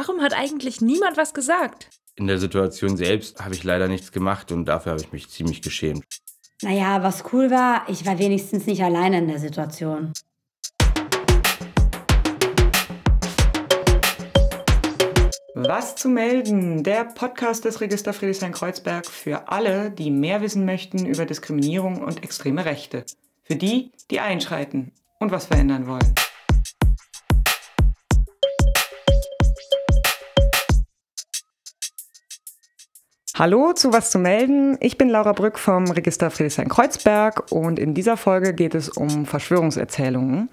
[0.00, 1.90] Warum hat eigentlich niemand was gesagt?
[2.14, 5.60] In der Situation selbst habe ich leider nichts gemacht und dafür habe ich mich ziemlich
[5.60, 6.06] geschämt.
[6.62, 10.14] Naja, was cool war, ich war wenigstens nicht alleine in der Situation.
[15.54, 16.82] Was zu melden?
[16.82, 22.64] Der Podcast des Register Friedrichshain-Kreuzberg für alle, die mehr wissen möchten über Diskriminierung und extreme
[22.64, 23.04] Rechte.
[23.42, 26.14] Für die, die einschreiten und was verändern wollen.
[33.40, 34.76] Hallo zu Was zu melden.
[34.80, 40.50] Ich bin Laura Brück vom Register Friedrichshain-Kreuzberg und in dieser Folge geht es um Verschwörungserzählungen.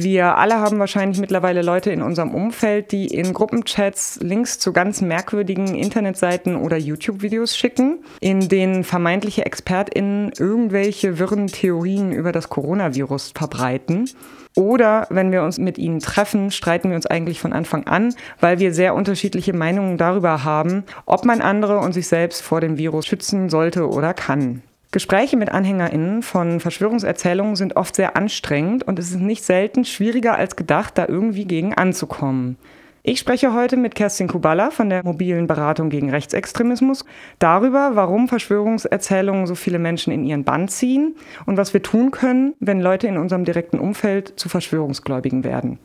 [0.00, 5.00] Wir alle haben wahrscheinlich mittlerweile Leute in unserem Umfeld, die in Gruppenchats Links zu ganz
[5.00, 13.32] merkwürdigen Internetseiten oder YouTube-Videos schicken, in denen vermeintliche ExpertInnen irgendwelche wirren Theorien über das Coronavirus
[13.34, 14.08] verbreiten.
[14.54, 18.60] Oder wenn wir uns mit ihnen treffen, streiten wir uns eigentlich von Anfang an, weil
[18.60, 23.04] wir sehr unterschiedliche Meinungen darüber haben, ob man andere und sich selbst vor dem Virus
[23.04, 24.62] schützen sollte oder kann.
[24.90, 30.36] Gespräche mit AnhängerInnen von Verschwörungserzählungen sind oft sehr anstrengend und es ist nicht selten schwieriger
[30.36, 32.56] als gedacht, da irgendwie gegen anzukommen.
[33.02, 37.04] Ich spreche heute mit Kerstin Kuballa von der mobilen Beratung gegen Rechtsextremismus
[37.38, 42.54] darüber, warum Verschwörungserzählungen so viele Menschen in ihren Bann ziehen und was wir tun können,
[42.58, 45.78] wenn Leute in unserem direkten Umfeld zu Verschwörungsgläubigen werden.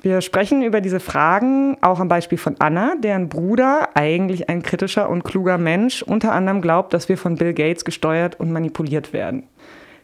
[0.00, 5.08] Wir sprechen über diese Fragen auch am Beispiel von Anna, deren Bruder, eigentlich ein kritischer
[5.08, 9.44] und kluger Mensch, unter anderem glaubt, dass wir von Bill Gates gesteuert und manipuliert werden.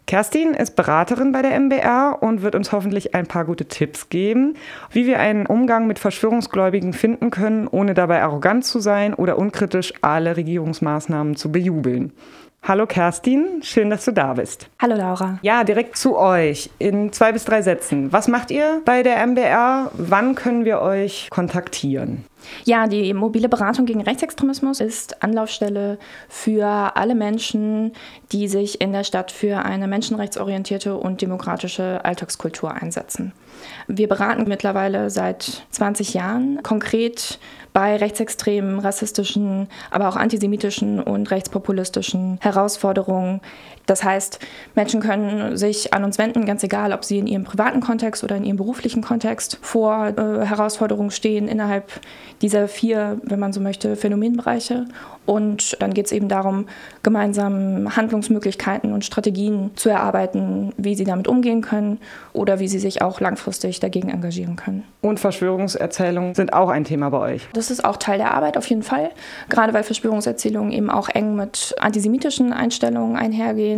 [0.06, 4.54] Kerstin ist Beraterin bei der MBR und wird uns hoffentlich ein paar gute Tipps geben,
[4.90, 9.94] wie wir einen Umgang mit Verschwörungsgläubigen finden können, ohne dabei arrogant zu sein oder unkritisch
[10.02, 12.12] alle Regierungsmaßnahmen zu bejubeln.
[12.66, 14.70] Hallo Kerstin, schön, dass du da bist.
[14.80, 15.38] Hallo Laura.
[15.42, 18.10] Ja, direkt zu euch in zwei bis drei Sätzen.
[18.10, 19.90] Was macht ihr bei der MBR?
[19.92, 22.24] Wann können wir euch kontaktieren?
[22.64, 25.98] Ja, die mobile Beratung gegen Rechtsextremismus ist Anlaufstelle
[26.30, 27.92] für alle Menschen,
[28.32, 33.32] die sich in der Stadt für eine menschenrechtsorientierte und demokratische Alltagskultur einsetzen.
[33.88, 37.38] Wir beraten mittlerweile seit 20 Jahren konkret
[37.74, 43.40] bei rechtsextremen, rassistischen, aber auch antisemitischen und rechtspopulistischen Herausforderungen.
[43.86, 44.38] Das heißt,
[44.74, 48.36] Menschen können sich an uns wenden, ganz egal, ob sie in ihrem privaten Kontext oder
[48.36, 51.92] in ihrem beruflichen Kontext vor äh, Herausforderungen stehen innerhalb
[52.42, 54.86] dieser vier, wenn man so möchte, Phänomenbereiche.
[55.26, 56.66] Und dann geht es eben darum,
[57.02, 61.98] gemeinsam Handlungsmöglichkeiten und Strategien zu erarbeiten, wie sie damit umgehen können
[62.32, 64.84] oder wie sie sich auch langfristig dagegen engagieren können.
[65.00, 67.48] Und Verschwörungserzählungen sind auch ein Thema bei euch.
[67.54, 69.10] Das ist auch Teil der Arbeit auf jeden Fall,
[69.48, 73.73] gerade weil Verschwörungserzählungen eben auch eng mit antisemitischen Einstellungen einhergehen.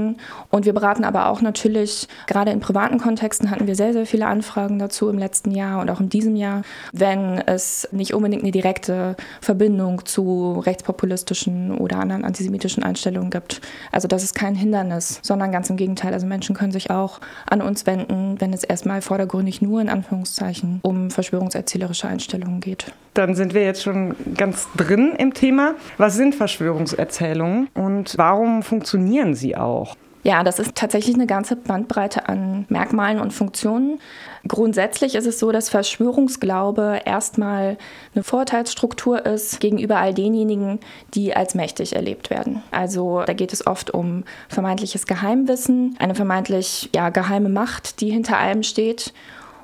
[0.50, 4.26] Und wir beraten aber auch natürlich, gerade in privaten Kontexten hatten wir sehr, sehr viele
[4.26, 6.62] Anfragen dazu im letzten Jahr und auch in diesem Jahr,
[6.92, 13.60] wenn es nicht unbedingt eine direkte Verbindung zu rechtspopulistischen oder anderen antisemitischen Einstellungen gibt.
[13.92, 16.12] Also das ist kein Hindernis, sondern ganz im Gegenteil.
[16.12, 20.80] Also Menschen können sich auch an uns wenden, wenn es erstmal vordergründig nur in Anführungszeichen
[20.82, 22.92] um verschwörungserzählerische Einstellungen geht.
[23.14, 25.74] Dann sind wir jetzt schon ganz drin im Thema.
[25.96, 29.85] Was sind Verschwörungserzählungen und warum funktionieren sie auch?
[30.26, 34.00] Ja, das ist tatsächlich eine ganze Bandbreite an Merkmalen und Funktionen.
[34.48, 37.78] Grundsätzlich ist es so, dass Verschwörungsglaube erstmal
[38.12, 40.80] eine Vorteilsstruktur ist gegenüber all denjenigen,
[41.14, 42.64] die als mächtig erlebt werden.
[42.72, 48.36] Also da geht es oft um vermeintliches Geheimwissen, eine vermeintlich ja, geheime Macht, die hinter
[48.36, 49.12] allem steht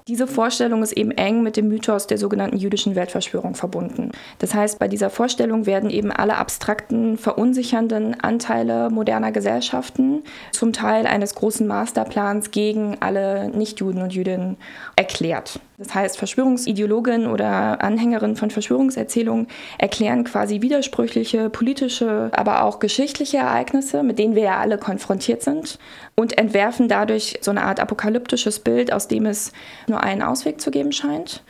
[0.08, 4.10] diese Vorstellung ist eben eng mit dem Mythos der sogenannten jüdischen Weltverschwörung verbunden.
[4.38, 11.06] Das heißt, bei dieser Vorstellung werden eben alle abstrakten, verunsichernden Anteile moderner Gesellschaften zum Teil
[11.06, 14.56] eines großen Masterplans gegen alle Nichtjuden und Jüdinnen
[14.96, 15.60] erklärt.
[15.82, 19.48] Das heißt, Verschwörungsideologinnen oder Anhängerinnen von Verschwörungserzählungen
[19.78, 25.78] erklären quasi widersprüchliche politische, aber auch geschichtliche Ereignisse, mit denen wir ja alle konfrontiert sind,
[26.14, 29.52] und entwerfen dadurch so eine Art apokalyptisches Bild, aus dem es
[29.88, 31.42] nur einen Ausweg zu geben scheint.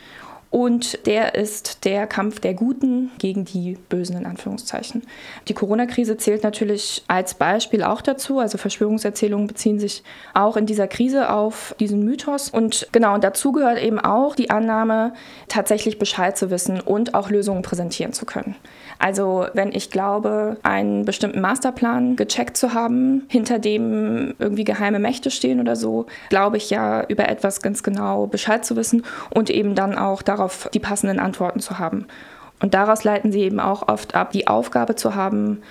[0.52, 5.02] Und der ist der Kampf der Guten gegen die Bösen in Anführungszeichen.
[5.48, 8.38] Die Corona-Krise zählt natürlich als Beispiel auch dazu.
[8.38, 10.02] Also Verschwörungserzählungen beziehen sich
[10.34, 12.50] auch in dieser Krise auf diesen Mythos.
[12.50, 15.14] Und genau, und dazu gehört eben auch die Annahme,
[15.48, 18.54] tatsächlich Bescheid zu wissen und auch Lösungen präsentieren zu können.
[19.02, 25.32] Also wenn ich glaube, einen bestimmten Masterplan gecheckt zu haben, hinter dem irgendwie geheime Mächte
[25.32, 29.74] stehen oder so, glaube ich ja über etwas ganz genau Bescheid zu wissen und eben
[29.74, 32.06] dann auch darauf die passenden Antworten zu haben.
[32.60, 35.62] Und daraus leiten sie eben auch oft ab, die Aufgabe zu haben,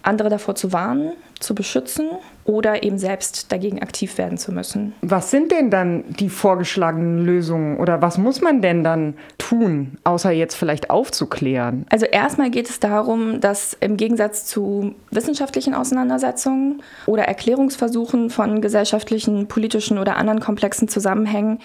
[0.00, 2.08] andere davor zu warnen, zu beschützen
[2.48, 4.94] oder eben selbst dagegen aktiv werden zu müssen.
[5.02, 10.30] Was sind denn dann die vorgeschlagenen Lösungen oder was muss man denn dann tun, außer
[10.30, 11.84] jetzt vielleicht aufzuklären?
[11.90, 19.46] Also erstmal geht es darum, dass im Gegensatz zu wissenschaftlichen Auseinandersetzungen oder Erklärungsversuchen von gesellschaftlichen,
[19.46, 21.58] politischen oder anderen komplexen Zusammenhängen,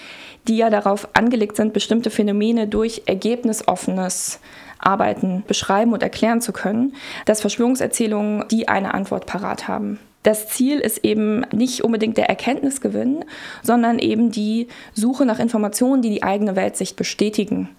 [0.50, 4.42] die ja darauf angelegt sind, bestimmte Phänomene durch ergebnisoffenes
[4.80, 6.94] Arbeiten beschreiben und erklären zu können,
[7.26, 9.98] dass Verschwörungserzählungen die eine Antwort parat haben.
[10.24, 13.26] Das Ziel ist eben nicht unbedingt der Erkenntnisgewinn,
[13.62, 17.70] sondern eben die Suche nach Informationen, die die eigene Weltsicht bestätigen.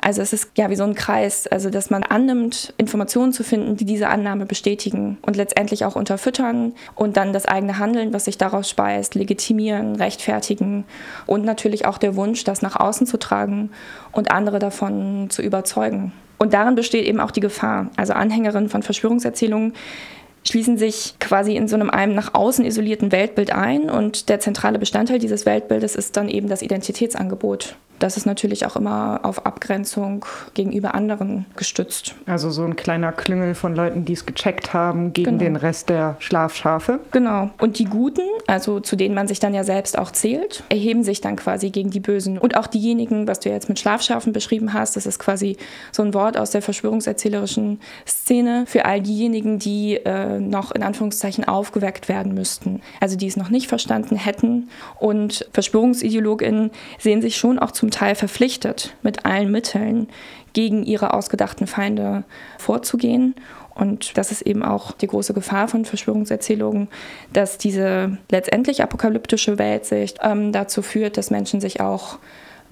[0.00, 3.76] Also es ist ja wie so ein Kreis, also dass man annimmt, Informationen zu finden,
[3.76, 8.38] die diese Annahme bestätigen und letztendlich auch unterfüttern und dann das eigene Handeln, was sich
[8.38, 10.84] daraus speist, legitimieren, rechtfertigen
[11.26, 13.70] und natürlich auch der Wunsch, das nach außen zu tragen
[14.12, 16.12] und andere davon zu überzeugen.
[16.38, 17.90] Und darin besteht eben auch die Gefahr.
[17.96, 19.74] Also Anhängerinnen von Verschwörungserzählungen
[20.44, 24.78] schließen sich quasi in so einem, einem nach außen isolierten Weltbild ein und der zentrale
[24.78, 30.24] Bestandteil dieses Weltbildes ist dann eben das Identitätsangebot das ist natürlich auch immer auf Abgrenzung
[30.54, 32.14] gegenüber anderen gestützt.
[32.26, 35.44] Also so ein kleiner Klüngel von Leuten, die es gecheckt haben, gegen genau.
[35.44, 37.00] den Rest der Schlafschafe.
[37.10, 37.50] Genau.
[37.58, 41.20] Und die Guten, also zu denen man sich dann ja selbst auch zählt, erheben sich
[41.20, 42.38] dann quasi gegen die Bösen.
[42.38, 45.56] Und auch diejenigen, was du jetzt mit Schlafschafen beschrieben hast, das ist quasi
[45.92, 51.44] so ein Wort aus der verschwörungserzählerischen Szene für all diejenigen, die äh, noch in Anführungszeichen
[51.46, 52.80] aufgeweckt werden müssten.
[53.00, 54.68] Also die es noch nicht verstanden hätten.
[54.98, 60.08] Und VerschwörungsideologInnen sehen sich schon auch zum zum Teil verpflichtet, mit allen Mitteln
[60.52, 62.24] gegen ihre ausgedachten Feinde
[62.58, 63.34] vorzugehen.
[63.74, 66.88] Und das ist eben auch die große Gefahr von Verschwörungserzählungen,
[67.32, 72.18] dass diese letztendlich apokalyptische Weltsicht ähm, dazu führt, dass Menschen sich auch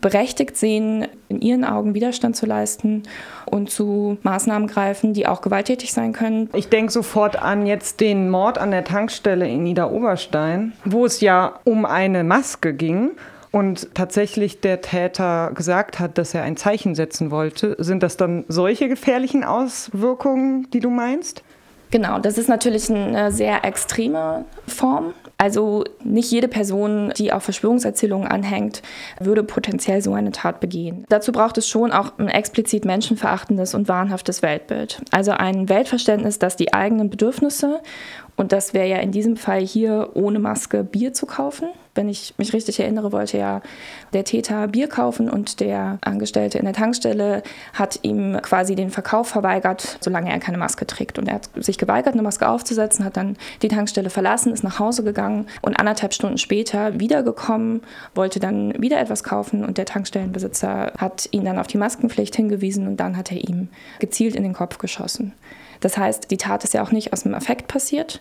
[0.02, 3.04] berechtigt sehen, in ihren Augen Widerstand zu leisten
[3.46, 6.50] und zu Maßnahmen greifen, die auch gewalttätig sein können.
[6.52, 11.58] Ich denke sofort an jetzt den Mord an der Tankstelle in Niederoberstein, wo es ja
[11.64, 13.12] um eine Maske ging
[13.56, 18.44] und tatsächlich der Täter gesagt hat, dass er ein Zeichen setzen wollte, sind das dann
[18.48, 21.42] solche gefährlichen Auswirkungen, die du meinst?
[21.90, 25.14] Genau, das ist natürlich eine sehr extreme Form.
[25.38, 28.82] Also nicht jede Person, die auf Verschwörungserzählungen anhängt,
[29.20, 31.04] würde potenziell so eine Tat begehen.
[31.08, 35.00] Dazu braucht es schon auch ein explizit menschenverachtendes und wahnhaftes Weltbild.
[35.12, 37.80] Also ein Weltverständnis, das die eigenen Bedürfnisse
[38.36, 41.68] und das wäre ja in diesem Fall hier ohne Maske Bier zu kaufen.
[41.94, 43.62] Wenn ich mich richtig erinnere, wollte ja
[44.12, 47.42] der Täter Bier kaufen und der Angestellte in der Tankstelle
[47.72, 51.18] hat ihm quasi den Verkauf verweigert, solange er keine Maske trägt.
[51.18, 54.78] Und er hat sich geweigert, eine Maske aufzusetzen, hat dann die Tankstelle verlassen, ist nach
[54.78, 57.80] Hause gegangen und anderthalb Stunden später wiedergekommen,
[58.14, 62.86] wollte dann wieder etwas kaufen und der Tankstellenbesitzer hat ihn dann auf die Maskenpflicht hingewiesen
[62.86, 63.68] und dann hat er ihm
[63.98, 65.32] gezielt in den Kopf geschossen.
[65.86, 68.20] Das heißt, die Tat ist ja auch nicht aus dem Affekt passiert.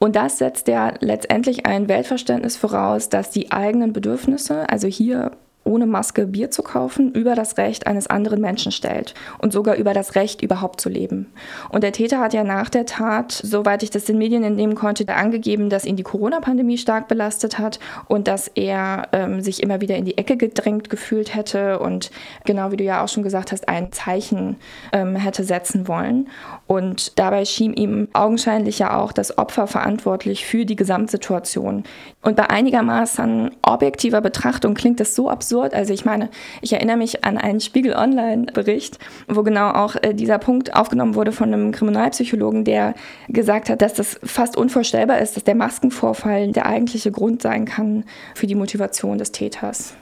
[0.00, 5.30] Und das setzt ja letztendlich ein Weltverständnis voraus, dass die eigenen Bedürfnisse, also hier
[5.62, 9.92] ohne Maske Bier zu kaufen, über das Recht eines anderen Menschen stellt und sogar über
[9.92, 11.26] das Recht, überhaupt zu leben.
[11.68, 15.06] Und der Täter hat ja nach der Tat, soweit ich das den Medien entnehmen konnte,
[15.12, 19.96] angegeben, dass ihn die Corona-Pandemie stark belastet hat und dass er ähm, sich immer wieder
[19.96, 22.10] in die Ecke gedrängt gefühlt hätte und
[22.44, 24.56] genau wie du ja auch schon gesagt hast, ein Zeichen
[24.92, 26.28] ähm, hätte setzen wollen.
[26.66, 31.84] Und dabei schien ihm augenscheinlich ja auch das Opfer verantwortlich für die Gesamtsituation.
[32.22, 35.74] Und bei einigermaßen objektiver Betrachtung klingt das so absurd.
[35.74, 36.28] Also ich meine,
[36.62, 41.30] ich erinnere mich an einen Spiegel Online-Bericht, wo genau auch äh, dieser Punkt aufgenommen wurde
[41.30, 42.94] von einem Kriminalpsychologen, der
[43.28, 48.04] gesagt hat, dass das fast unvorstellbar ist, dass der Maskenvorfall der eigentliche Grund sein kann
[48.34, 49.94] für die Motivation des Täters.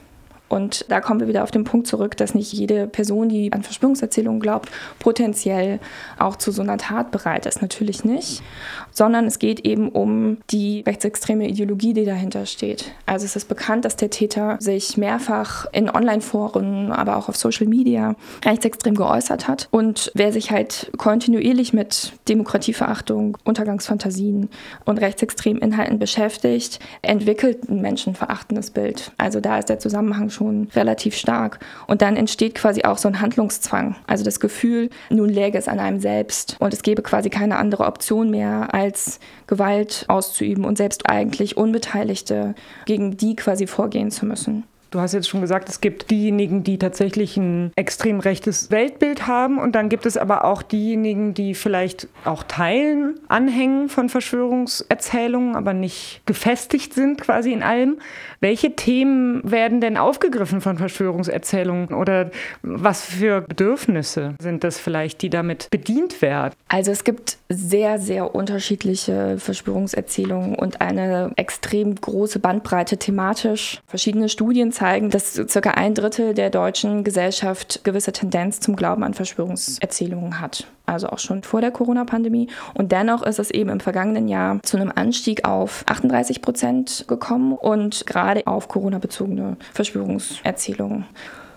[0.47, 3.63] Und da kommen wir wieder auf den Punkt zurück, dass nicht jede Person, die an
[3.63, 5.79] Verschwörungserzählungen glaubt, potenziell
[6.19, 7.61] auch zu so einer Tat bereit ist.
[7.61, 8.43] Natürlich nicht.
[8.91, 12.91] Sondern es geht eben um die rechtsextreme Ideologie, die dahinter steht.
[13.05, 17.67] Also es ist bekannt, dass der Täter sich mehrfach in Online-Foren, aber auch auf Social
[17.67, 19.67] Media rechtsextrem geäußert hat.
[19.71, 24.49] Und wer sich halt kontinuierlich mit Demokratieverachtung, Untergangsfantasien
[24.85, 29.11] und rechtsextremen Inhalten beschäftigt, entwickelt ein menschenverachtendes Bild.
[29.17, 31.59] Also da ist der Zusammenhang schon relativ stark.
[31.87, 33.95] Und dann entsteht quasi auch so ein Handlungszwang.
[34.05, 37.85] Also das Gefühl, nun läge es an einem selbst und es gäbe quasi keine andere
[37.85, 44.63] Option mehr, als Gewalt auszuüben und selbst eigentlich Unbeteiligte gegen die quasi vorgehen zu müssen.
[44.95, 49.57] Du hast jetzt schon gesagt, es gibt diejenigen, die tatsächlich ein extrem rechtes Weltbild haben
[49.57, 55.73] und dann gibt es aber auch diejenigen, die vielleicht auch Teilen anhängen von Verschwörungserzählungen, aber
[55.73, 57.97] nicht gefestigt sind quasi in allem.
[58.39, 65.29] Welche Themen werden denn aufgegriffen von Verschwörungserzählungen oder was für Bedürfnisse sind das vielleicht, die
[65.29, 66.53] damit bedient werden?
[66.67, 73.81] Also es gibt sehr, sehr unterschiedliche Verschwörungserzählungen und eine extrem große Bandbreite thematisch.
[73.87, 79.13] Verschiedene Studien zeigen, dass circa ein Drittel der deutschen Gesellschaft gewisse Tendenz zum Glauben an
[79.13, 80.67] Verschwörungserzählungen hat.
[80.85, 82.47] Also auch schon vor der Corona-Pandemie.
[82.73, 87.53] Und dennoch ist es eben im vergangenen Jahr zu einem Anstieg auf 38 Prozent gekommen
[87.53, 91.05] und gerade auf Corona-bezogene Verschwörungserzählungen.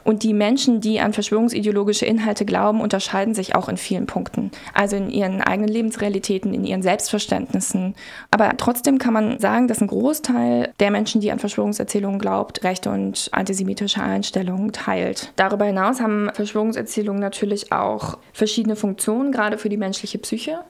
[0.08, 4.50] Und die Menschen, die an verschwörungsideologische Inhalte glauben, unterscheiden sich auch in vielen Punkten.
[4.72, 7.94] Also in ihren eigenen Lebensrealitäten, in ihren Selbstverständnissen.
[8.30, 12.88] Aber trotzdem kann man sagen, dass ein Großteil der Menschen, die an Verschwörungserzählungen glaubt, rechte
[12.88, 15.30] und antisemitische Einstellungen teilt.
[15.36, 20.60] Darüber hinaus haben Verschwörungserzählungen natürlich auch verschiedene Funktionen, gerade für die menschliche Psyche.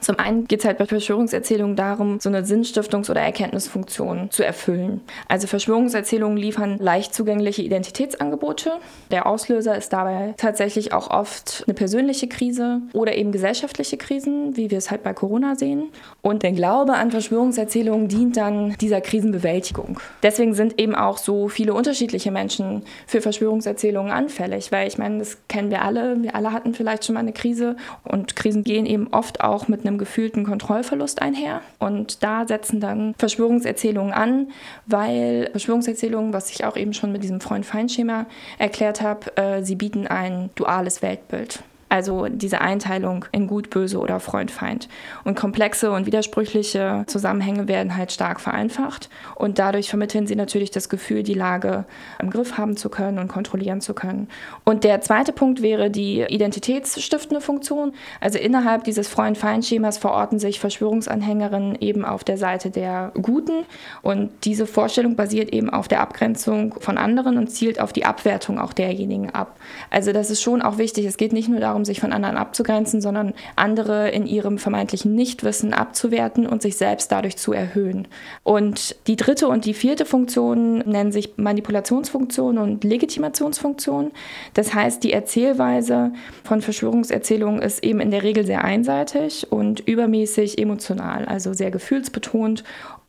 [0.00, 5.00] Zum einen geht es halt bei Verschwörungserzählungen darum, so eine Sinnstiftungs- oder Erkenntnisfunktion zu erfüllen.
[5.28, 8.72] Also Verschwörungserzählungen liefern leicht zugängliche Identitätsangebote.
[9.10, 14.70] Der Auslöser ist dabei tatsächlich auch oft eine persönliche Krise oder eben gesellschaftliche Krisen, wie
[14.70, 15.90] wir es halt bei Corona sehen.
[16.22, 20.00] Und der Glaube an Verschwörungserzählungen dient dann dieser Krisenbewältigung.
[20.22, 25.38] Deswegen sind eben auch so viele unterschiedliche Menschen für Verschwörungserzählungen anfällig, weil ich meine, das
[25.48, 26.22] kennen wir alle.
[26.22, 29.86] Wir alle hatten vielleicht schon mal eine Krise und Krisen gehen eben oft auch mit
[29.86, 31.60] einem einem gefühlten Kontrollverlust einher.
[31.78, 34.48] Und da setzen dann Verschwörungserzählungen an,
[34.86, 38.26] weil Verschwörungserzählungen, was ich auch eben schon mit diesem Freund-Feind-Schema
[38.58, 41.62] erklärt habe, äh, sie bieten ein duales Weltbild.
[41.94, 44.88] Also diese Einteilung in gut, böse oder Freund, Feind.
[45.22, 49.08] Und komplexe und widersprüchliche Zusammenhänge werden halt stark vereinfacht.
[49.36, 51.84] Und dadurch vermitteln sie natürlich das Gefühl, die Lage
[52.18, 54.26] im Griff haben zu können und kontrollieren zu können.
[54.64, 57.92] Und der zweite Punkt wäre die identitätsstiftende Funktion.
[58.20, 63.66] Also innerhalb dieses Freund-Feind-Schemas verorten sich Verschwörungsanhängerinnen eben auf der Seite der Guten.
[64.02, 68.58] Und diese Vorstellung basiert eben auf der Abgrenzung von anderen und zielt auf die Abwertung
[68.58, 69.60] auch derjenigen ab.
[69.90, 71.06] Also das ist schon auch wichtig.
[71.06, 75.72] Es geht nicht nur darum, sich von anderen abzugrenzen, sondern andere in ihrem vermeintlichen Nichtwissen
[75.72, 78.08] abzuwerten und sich selbst dadurch zu erhöhen.
[78.42, 84.12] Und die dritte und die vierte Funktion nennen sich Manipulationsfunktion und Legitimationsfunktion.
[84.54, 86.12] Das heißt, die Erzählweise
[86.42, 92.64] von Verschwörungserzählungen ist eben in der Regel sehr einseitig und übermäßig emotional, also sehr gefühlsbetont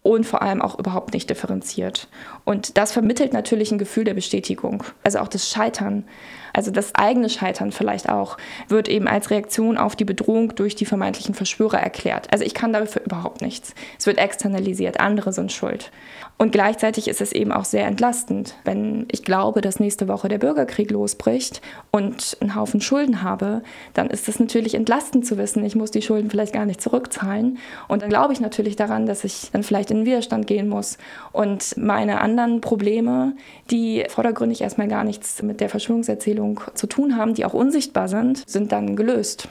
[0.05, 2.08] und vor allem auch überhaupt nicht differenziert.
[2.44, 6.03] Und das vermittelt natürlich ein Gefühl der Bestätigung, also auch das Scheitern.
[6.56, 8.38] Also das eigene Scheitern vielleicht auch,
[8.70, 12.32] wird eben als Reaktion auf die Bedrohung durch die vermeintlichen Verschwörer erklärt.
[12.32, 13.76] Also ich kann dafür überhaupt nichts.
[14.00, 15.92] Es wird externalisiert, andere sind schuld.
[16.38, 20.38] Und gleichzeitig ist es eben auch sehr entlastend, wenn ich glaube, dass nächste Woche der
[20.38, 23.62] Bürgerkrieg losbricht und einen Haufen Schulden habe,
[23.94, 27.58] dann ist es natürlich entlastend zu wissen, ich muss die Schulden vielleicht gar nicht zurückzahlen.
[27.88, 30.98] Und dann glaube ich natürlich daran, dass ich dann vielleicht in den Widerstand gehen muss
[31.32, 33.34] und meine anderen Probleme,
[33.72, 36.45] die vordergründig erstmal gar nichts mit der Verschwörungserzählung
[36.75, 39.48] zu tun haben, die auch unsichtbar sind, sind dann gelöst.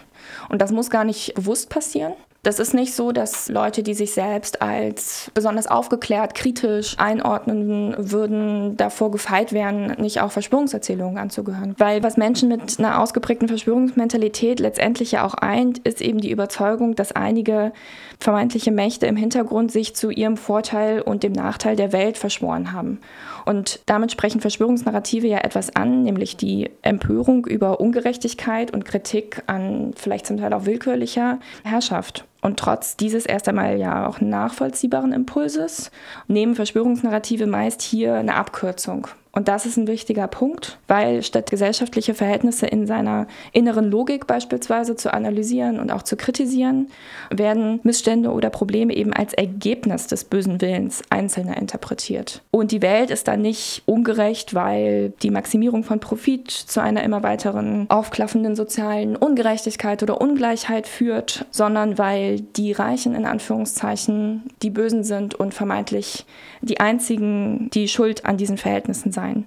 [0.49, 2.15] Und das muss gar nicht bewusst passieren.
[2.45, 8.77] Das ist nicht so, dass Leute, die sich selbst als besonders aufgeklärt, kritisch einordnen würden,
[8.77, 11.75] davor gefeit wären, nicht auch Verschwörungserzählungen anzugehören.
[11.79, 16.95] Weil was Menschen mit einer ausgeprägten Verschwörungsmentalität letztendlich ja auch eint, ist eben die Überzeugung,
[16.95, 17.73] dass einige
[18.21, 23.01] vermeintliche Mächte im Hintergrund sich zu ihrem Vorteil und dem Nachteil der Welt verschworen haben.
[23.45, 29.93] Und damit sprechen Verschwörungsnarrative ja etwas an, nämlich die Empörung über Ungerechtigkeit und Kritik an
[29.97, 32.25] vielleicht zum Teil auch willkürlicher Herrschaft.
[32.45, 35.91] Und trotz dieses erst einmal ja auch nachvollziehbaren Impulses
[36.29, 42.15] nehmen Verschwörungsnarrative meist hier eine Abkürzung und das ist ein wichtiger Punkt, weil statt gesellschaftliche
[42.15, 46.89] Verhältnisse in seiner inneren Logik beispielsweise zu analysieren und auch zu kritisieren,
[47.31, 52.43] werden Missstände oder Probleme eben als Ergebnis des bösen Willens Einzelner interpretiert.
[52.53, 57.25] Und die Welt ist dann nicht ungerecht, weil die Maximierung von Profit zu einer immer
[57.25, 65.05] weiteren aufklaffenden sozialen Ungerechtigkeit oder Ungleichheit führt, sondern weil die Reichen in Anführungszeichen die Bösen
[65.05, 66.26] sind und vermeintlich
[66.61, 69.45] die einzigen, die schuld an diesen Verhältnissen sein.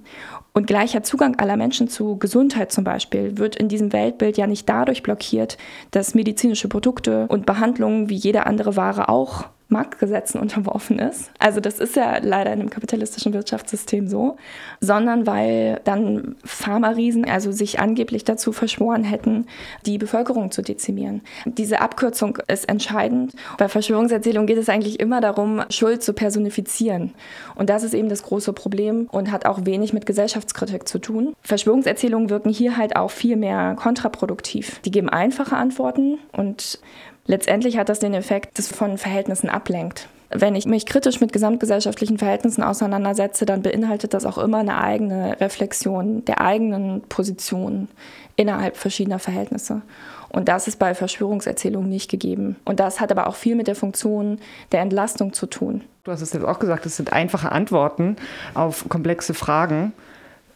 [0.54, 4.68] Und gleicher Zugang aller Menschen zu Gesundheit zum Beispiel wird in diesem Weltbild ja nicht
[4.68, 5.58] dadurch blockiert,
[5.92, 11.30] dass medizinische Produkte und Behandlungen wie jede andere Ware auch Marktgesetzen unterworfen ist.
[11.40, 14.38] Also das ist ja leider in einem kapitalistischen Wirtschaftssystem so,
[14.80, 19.46] sondern weil dann Pharma-Riesen also sich angeblich dazu verschworen hätten,
[19.86, 21.22] die Bevölkerung zu dezimieren.
[21.46, 23.34] Diese Abkürzung ist entscheidend.
[23.58, 27.14] Bei Verschwörungserzählungen geht es eigentlich immer darum, Schuld zu personifizieren.
[27.56, 31.36] Und das ist eben das große Problem und hat auch wenig mit Gesellschaftskritik zu tun.
[31.42, 34.80] Verschwörungserzählungen wirken hier halt auch viel mehr kontraproduktiv.
[34.86, 36.80] Die geben einfache Antworten und
[37.28, 40.08] Letztendlich hat das den Effekt, dass von Verhältnissen ablenkt.
[40.30, 45.40] Wenn ich mich kritisch mit gesamtgesellschaftlichen Verhältnissen auseinandersetze, dann beinhaltet das auch immer eine eigene
[45.40, 47.88] Reflexion der eigenen Position
[48.36, 49.82] innerhalb verschiedener Verhältnisse.
[50.30, 52.58] Und das ist bei Verschwörungserzählungen nicht gegeben.
[52.66, 54.40] Und das hat aber auch viel mit der Funktion
[54.74, 55.84] der Entlastung zu tun.
[56.04, 58.18] Du hast es jetzt auch gesagt, es sind einfache Antworten
[58.54, 59.94] auf komplexe Fragen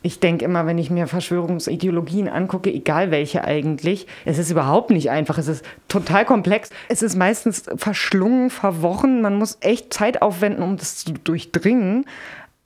[0.03, 5.11] ich denke immer, wenn ich mir Verschwörungsideologien angucke, egal welche eigentlich, es ist überhaupt nicht
[5.11, 5.37] einfach.
[5.37, 6.71] Es ist total komplex.
[6.89, 9.21] Es ist meistens verschlungen, verworren.
[9.21, 12.05] Man muss echt Zeit aufwenden, um das zu durchdringen.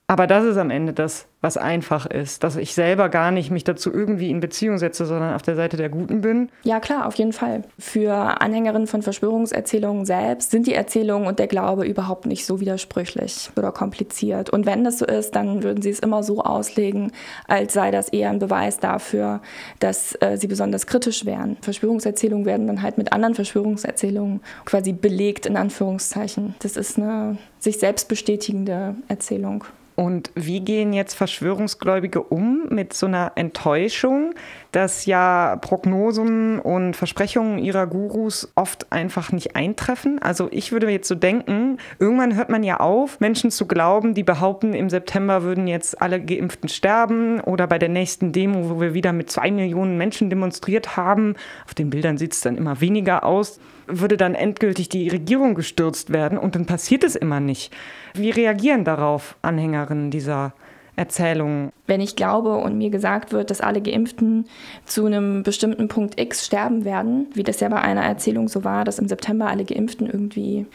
[0.08, 3.64] Aber das ist am Ende das, was einfach ist, dass ich selber gar nicht mich
[3.64, 6.50] dazu irgendwie in Beziehung setze, sondern auf der Seite der Guten bin.
[6.62, 7.64] Ja, klar, auf jeden Fall.
[7.80, 13.50] Für Anhängerinnen von Verschwörungserzählungen selbst sind die Erzählungen und der Glaube überhaupt nicht so widersprüchlich
[13.56, 14.52] oder kompliziert.
[14.52, 17.12] Und wenn das so ist, dann würden sie es immer so auslegen,
[17.48, 19.42] als sei das eher ein Beweis dafür,
[19.80, 21.58] dass äh, sie besonders kritisch wären.
[21.62, 26.54] Verschwörungserzählungen werden dann halt mit anderen Verschwörungserzählungen quasi belegt, in Anführungszeichen.
[26.60, 29.64] Das ist eine sich selbst bestätigende Erzählung.
[29.96, 34.34] Und wie gehen jetzt Verschwörungsgläubige um mit so einer Enttäuschung,
[34.76, 40.22] dass ja Prognosen und Versprechungen ihrer Gurus oft einfach nicht eintreffen?
[40.22, 44.24] Also ich würde jetzt so denken, irgendwann hört man ja auf, Menschen zu glauben, die
[44.24, 48.94] behaupten, im September würden jetzt alle Geimpften sterben oder bei der nächsten Demo, wo wir
[48.94, 53.24] wieder mit zwei Millionen Menschen demonstriert haben, auf den Bildern sieht es dann immer weniger
[53.24, 57.74] aus, würde dann endgültig die Regierung gestürzt werden und dann passiert es immer nicht.
[58.14, 60.54] Wie reagieren darauf Anhängerinnen dieser
[60.96, 61.72] Erzählungen?
[61.88, 64.46] Wenn ich glaube und mir gesagt wird, dass alle Geimpften
[64.86, 68.86] zu einem bestimmten Punkt X sterben werden, wie das ja bei einer Erzählung so war,
[68.86, 70.66] dass im September alle Geimpften irgendwie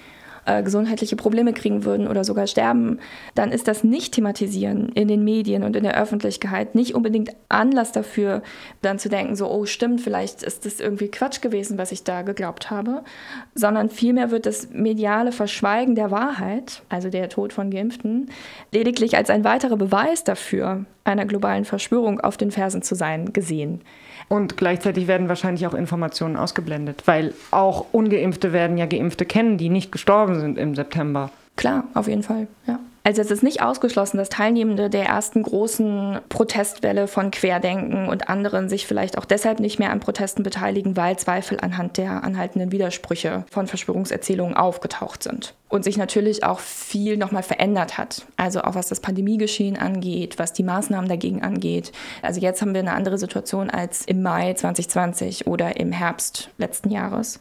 [0.46, 2.98] äh, gesundheitliche Probleme kriegen würden oder sogar sterben,
[3.34, 8.42] dann ist das Nicht-Thematisieren in den Medien und in der Öffentlichkeit nicht unbedingt Anlass dafür,
[8.82, 12.22] dann zu denken, so, oh stimmt, vielleicht ist das irgendwie Quatsch gewesen, was ich da
[12.22, 13.02] geglaubt habe,
[13.54, 18.30] sondern vielmehr wird das mediale Verschweigen der Wahrheit, also der Tod von Geimpften,
[18.72, 23.82] lediglich als ein weiterer Beweis dafür, einer globalen Verschwörung auf den Fersen zu sein, gesehen.
[24.32, 29.68] Und gleichzeitig werden wahrscheinlich auch Informationen ausgeblendet, weil auch ungeimpfte werden ja Geimpfte kennen, die
[29.68, 31.32] nicht gestorben sind im September.
[31.56, 32.78] Klar, auf jeden Fall, ja.
[33.10, 38.68] Also es ist nicht ausgeschlossen, dass Teilnehmende der ersten großen Protestwelle von Querdenken und anderen
[38.68, 43.44] sich vielleicht auch deshalb nicht mehr an Protesten beteiligen, weil Zweifel anhand der anhaltenden Widersprüche
[43.50, 45.54] von Verschwörungserzählungen aufgetaucht sind.
[45.68, 48.26] Und sich natürlich auch viel nochmal verändert hat.
[48.36, 51.90] Also auch was das Pandemiegeschehen angeht, was die Maßnahmen dagegen angeht.
[52.22, 56.90] Also jetzt haben wir eine andere Situation als im Mai 2020 oder im Herbst letzten
[56.90, 57.40] Jahres.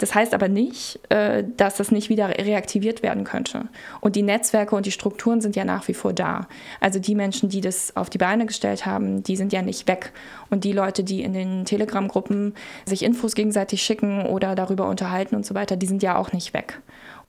[0.00, 3.68] Das heißt aber nicht, äh, dass das nicht wieder reaktiviert werden könnte.
[4.00, 6.48] Und die Netzwerke und die Strukturen sind ja nach wie vor da.
[6.80, 10.12] Also die Menschen, die das auf die Beine gestellt haben, die sind ja nicht weg.
[10.48, 12.54] Und die Leute, die in den Telegram-Gruppen
[12.86, 16.54] sich Infos gegenseitig schicken oder darüber unterhalten und so weiter, die sind ja auch nicht
[16.54, 16.80] weg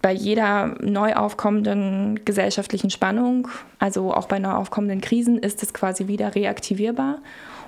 [0.02, 6.08] bei jeder neu aufkommenden gesellschaftlichen Spannung, also auch bei neu aufkommenden Krisen, ist es quasi
[6.08, 7.20] wieder reaktivierbar.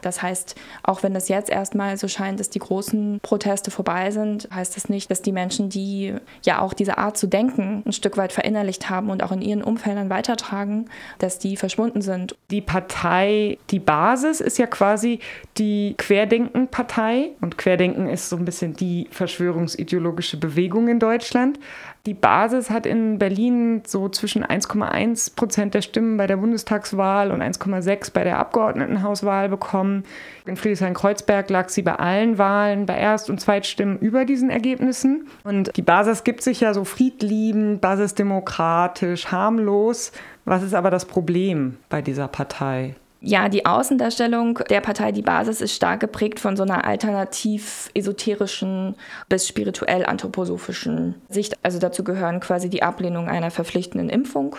[0.06, 4.48] Das heißt, auch wenn das jetzt erstmal so scheint, dass die großen Proteste vorbei sind,
[4.54, 6.14] heißt das nicht, dass die Menschen, die
[6.44, 9.64] ja auch diese Art zu denken ein Stück weit verinnerlicht haben und auch in ihren
[9.64, 10.90] Umfeldern weitertragen,
[11.20, 12.36] dass die verschwunden sind.
[12.52, 15.20] Die Partei, die Basis ist ja quasi
[15.58, 21.60] die Querdenken-Partei und Querdenken ist so ein bisschen die verschwörungsideologische Bewegung in Deutschland.
[22.06, 27.42] Die Basis hat in Berlin so zwischen 1,1 Prozent der Stimmen bei der Bundestagswahl und
[27.42, 30.04] 1,6 bei der Abgeordnetenhauswahl bekommen.
[30.46, 35.30] In Friedrichshain-Kreuzberg lag sie bei allen Wahlen, bei Erst- und Zweitstimmen über diesen Ergebnissen.
[35.46, 40.12] Und die Basis gibt sich ja so friedliebend, basisdemokratisch, harmlos.
[40.44, 42.96] Was ist aber das Problem bei dieser Partei?
[43.26, 48.96] Ja, die Außendarstellung der Partei Die Basis ist stark geprägt von so einer alternativ-esoterischen
[49.30, 51.58] bis spirituell-anthroposophischen Sicht.
[51.64, 54.58] Also dazu gehören quasi die Ablehnung einer verpflichtenden Impfung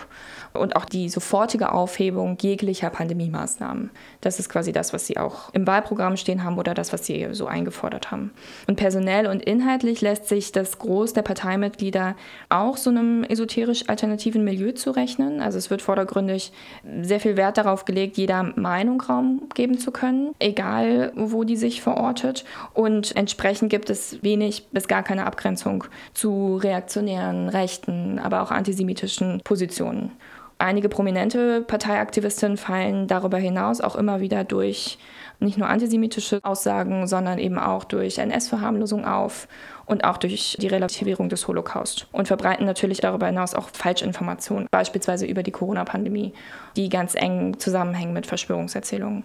[0.53, 3.91] und auch die sofortige Aufhebung jeglicher Pandemie-Maßnahmen.
[4.21, 7.27] Das ist quasi das, was sie auch im Wahlprogramm stehen haben oder das, was sie
[7.33, 8.31] so eingefordert haben.
[8.65, 12.15] Und personell und inhaltlich lässt sich das Groß der Parteimitglieder
[12.49, 15.39] auch so einem esoterisch-alternativen Milieu zurechnen.
[15.39, 16.51] Also es wird vordergründig
[17.03, 21.81] sehr viel Wert darauf gelegt, jeder Meinung Raum geben zu können, egal wo die sich
[21.81, 22.45] verortet.
[22.73, 29.41] Und entsprechend gibt es wenig bis gar keine Abgrenzung zu reaktionären, rechten, aber auch antisemitischen
[29.43, 30.11] Positionen.
[30.57, 34.97] Einige prominente Parteiaktivistinnen fallen darüber hinaus auch immer wieder durch
[35.39, 39.49] nicht nur antisemitische Aussagen, sondern eben auch durch NS-Verharmlosung auf
[39.85, 45.25] und auch durch die Relativierung des Holocaust und verbreiten natürlich darüber hinaus auch Falschinformationen, beispielsweise
[45.25, 46.33] über die Corona-Pandemie,
[46.75, 49.23] die ganz eng zusammenhängen mit Verschwörungserzählungen.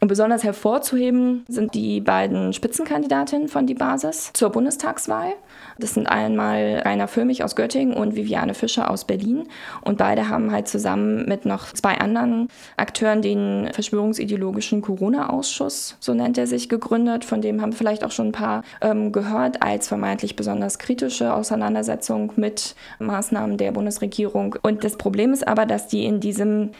[0.00, 5.34] Und besonders hervorzuheben sind die beiden Spitzenkandidatinnen von Die Basis zur Bundestagswahl.
[5.78, 9.48] Das sind einmal Rainer Föhmich aus Göttingen und Viviane Fischer aus Berlin.
[9.80, 16.38] Und beide haben halt zusammen mit noch zwei anderen Akteuren den verschwörungsideologischen Corona-Ausschuss, so nennt
[16.38, 17.24] er sich, gegründet.
[17.24, 22.32] Von dem haben vielleicht auch schon ein paar ähm, gehört, als vermeintlich besonders kritische Auseinandersetzung
[22.36, 24.56] mit Maßnahmen der Bundesregierung.
[24.62, 26.70] Und das Problem ist aber, dass die in diesem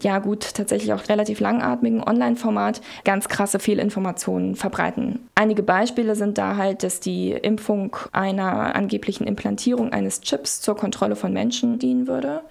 [0.00, 5.28] ja gut, tatsächlich auch relativ langatmigen Online-Format ganz krasse Fehlinformationen verbreiten.
[5.34, 11.16] Einige Beispiele sind da halt, dass die Impfung einer angeblichen Implantierung eines Chips zur Kontrolle
[11.16, 12.42] von Menschen dienen würde.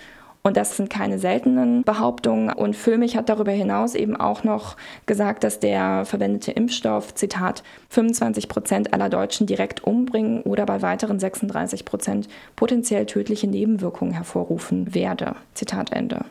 [0.45, 2.53] Und das sind keine seltenen Behauptungen.
[2.53, 4.75] Und Füllmich hat darüber hinaus eben auch noch
[5.07, 11.19] gesagt, dass der verwendete Impfstoff, Zitat, 25 Prozent aller Deutschen direkt umbringen oder bei weiteren
[11.19, 15.35] 36 Prozent potenziell tödliche Nebenwirkungen hervorrufen werde.
[15.55, 16.25] Zitat Ende.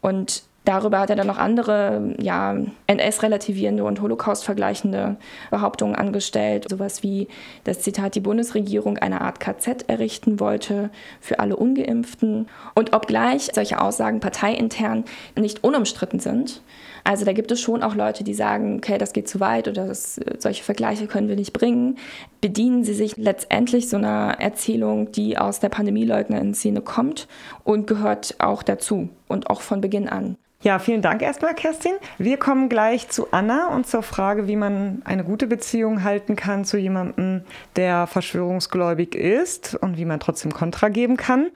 [0.00, 5.16] Und Darüber hat er dann noch andere ja, NS-relativierende und Holocaust-vergleichende
[5.50, 6.66] Behauptungen angestellt.
[6.70, 7.26] Sowas wie,
[7.64, 12.48] dass Zitat die Bundesregierung eine Art KZ errichten wollte für alle Ungeimpften.
[12.74, 15.04] Und obgleich solche Aussagen parteiintern
[15.36, 16.62] nicht unumstritten sind,
[17.04, 19.86] also da gibt es schon auch Leute, die sagen, okay, das geht zu weit oder
[19.86, 21.98] das, solche Vergleiche können wir nicht bringen,
[22.40, 27.26] bedienen sie sich letztendlich so einer Erzählung, die aus der Pandemieleugner-Szene kommt
[27.64, 30.36] und gehört auch dazu und auch von Beginn an.
[30.62, 31.94] Ja, vielen Dank erstmal, Kerstin.
[32.18, 36.64] Wir kommen gleich zu Anna und zur Frage, wie man eine gute Beziehung halten kann
[36.64, 37.42] zu jemandem,
[37.74, 41.48] der verschwörungsgläubig ist und wie man trotzdem Kontra geben kann.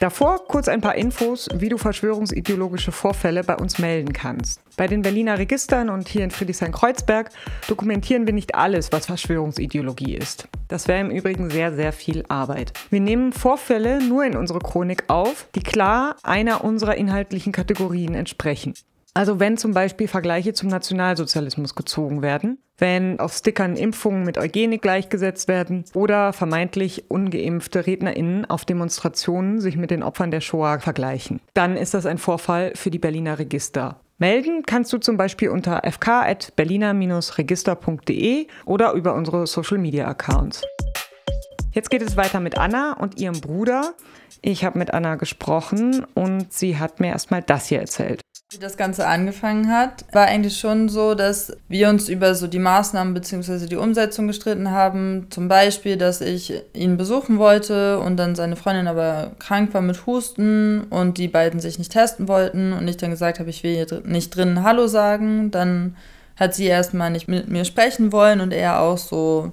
[0.00, 4.60] Davor kurz ein paar Infos, wie du verschwörungsideologische Vorfälle bei uns melden kannst.
[4.76, 7.30] Bei den Berliner Registern und hier in Friedrichshain-Kreuzberg
[7.68, 10.48] dokumentieren wir nicht alles, was Verschwörungsideologie ist.
[10.68, 12.72] Das wäre im Übrigen sehr, sehr viel Arbeit.
[12.90, 18.74] Wir nehmen Vorfälle nur in unsere Chronik auf, die klar einer unserer inhaltlichen Kategorien entsprechen.
[19.14, 24.82] Also wenn zum Beispiel Vergleiche zum Nationalsozialismus gezogen werden, wenn auf Stickern Impfungen mit Eugenik
[24.82, 31.40] gleichgesetzt werden oder vermeintlich ungeimpfte Rednerinnen auf Demonstrationen sich mit den Opfern der Shoah vergleichen,
[31.54, 34.00] dann ist das ein Vorfall für die Berliner Register.
[34.18, 40.64] Melden kannst du zum Beispiel unter fk.berliner-register.de oder über unsere Social-Media-Accounts.
[41.70, 43.94] Jetzt geht es weiter mit Anna und ihrem Bruder.
[44.42, 48.23] Ich habe mit Anna gesprochen und sie hat mir erstmal das hier erzählt.
[48.54, 52.60] Wie das Ganze angefangen hat, war eigentlich schon so, dass wir uns über so die
[52.60, 53.66] Maßnahmen bzw.
[53.66, 55.26] die Umsetzung gestritten haben.
[55.30, 60.06] Zum Beispiel, dass ich ihn besuchen wollte und dann seine Freundin aber krank war mit
[60.06, 63.74] Husten und die beiden sich nicht testen wollten und ich dann gesagt habe, ich will
[63.74, 65.50] hier nicht drinnen Hallo sagen.
[65.50, 65.96] Dann
[66.36, 69.50] hat sie erstmal nicht mit mir sprechen wollen und er auch so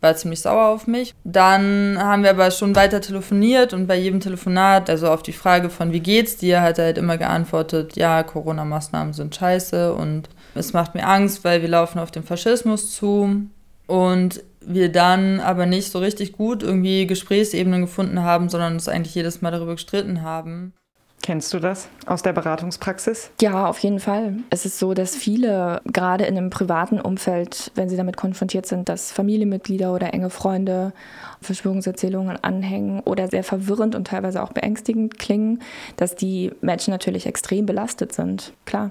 [0.00, 1.14] war ziemlich sauer auf mich.
[1.24, 5.70] Dann haben wir aber schon weiter telefoniert und bei jedem Telefonat, also auf die Frage
[5.70, 10.72] von wie geht's dir, hat er halt immer geantwortet, ja, Corona-Maßnahmen sind scheiße und es
[10.72, 13.46] macht mir Angst, weil wir laufen auf den Faschismus zu.
[13.86, 19.14] Und wir dann aber nicht so richtig gut irgendwie Gesprächsebenen gefunden haben, sondern uns eigentlich
[19.14, 20.74] jedes Mal darüber gestritten haben.
[21.22, 23.30] Kennst du das aus der Beratungspraxis?
[23.40, 24.36] Ja, auf jeden Fall.
[24.48, 28.88] Es ist so, dass viele gerade in einem privaten Umfeld, wenn sie damit konfrontiert sind,
[28.88, 30.92] dass Familienmitglieder oder enge Freunde
[31.42, 35.60] Verschwörungserzählungen anhängen oder sehr verwirrend und teilweise auch beängstigend klingen,
[35.96, 38.54] dass die Menschen natürlich extrem belastet sind.
[38.64, 38.90] Klar.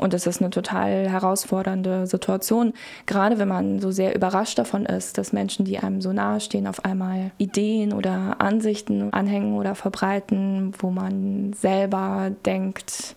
[0.00, 2.72] Und das ist eine total herausfordernde Situation,
[3.04, 6.66] gerade wenn man so sehr überrascht davon ist, dass Menschen, die einem so nahe stehen,
[6.66, 13.14] auf einmal Ideen oder Ansichten anhängen oder verbreiten, wo man selber denkt,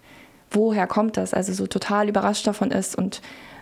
[0.51, 1.33] woher kommt das?
[1.33, 3.21] Also so total überrascht davon ist und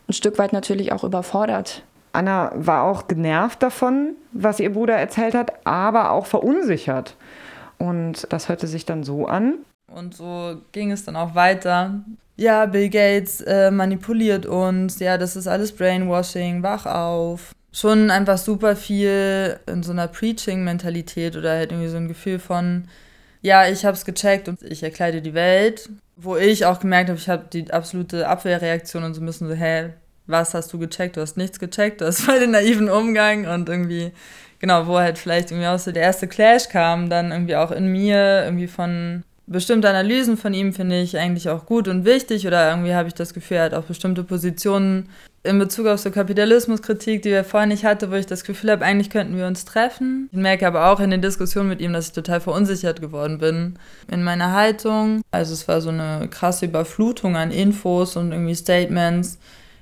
[0.10, 1.84] ein Stück weit natürlich auch überfordert.
[2.14, 7.16] Anna war auch genervt davon, was ihr Bruder erzählt hat, aber auch verunsichert.
[7.78, 9.60] Und das hörte sich dann so an.
[9.94, 12.02] Und so ging es dann auch weiter
[12.36, 17.52] ja, Bill Gates äh, manipuliert uns, ja, das ist alles Brainwashing, wach auf.
[17.74, 22.88] Schon einfach super viel in so einer Preaching-Mentalität oder halt irgendwie so ein Gefühl von,
[23.42, 25.90] ja, ich hab's gecheckt und ich erkleide die Welt.
[26.18, 29.92] Wo ich auch gemerkt habe, ich habe die absolute Abwehrreaktion und so müssen so, hä,
[30.28, 31.18] was hast du gecheckt?
[31.18, 34.12] Du hast nichts gecheckt, du hast voll den naiven Umgang und irgendwie,
[34.60, 37.88] genau, wo halt vielleicht irgendwie auch so der erste Clash kam, dann irgendwie auch in
[37.88, 42.70] mir, irgendwie von bestimmte Analysen von ihm finde ich eigentlich auch gut und wichtig oder
[42.70, 45.10] irgendwie habe ich das Gefühl, er hat auch bestimmte Positionen
[45.44, 48.86] in Bezug auf so Kapitalismuskritik, die wir vorhin nicht hatten, wo ich das Gefühl habe,
[48.86, 50.30] eigentlich könnten wir uns treffen.
[50.32, 53.76] Ich merke aber auch in den Diskussionen mit ihm, dass ich total verunsichert geworden bin
[54.10, 55.22] in meiner Haltung.
[55.32, 59.40] Also es war so eine krasse Überflutung an Infos und irgendwie Statements,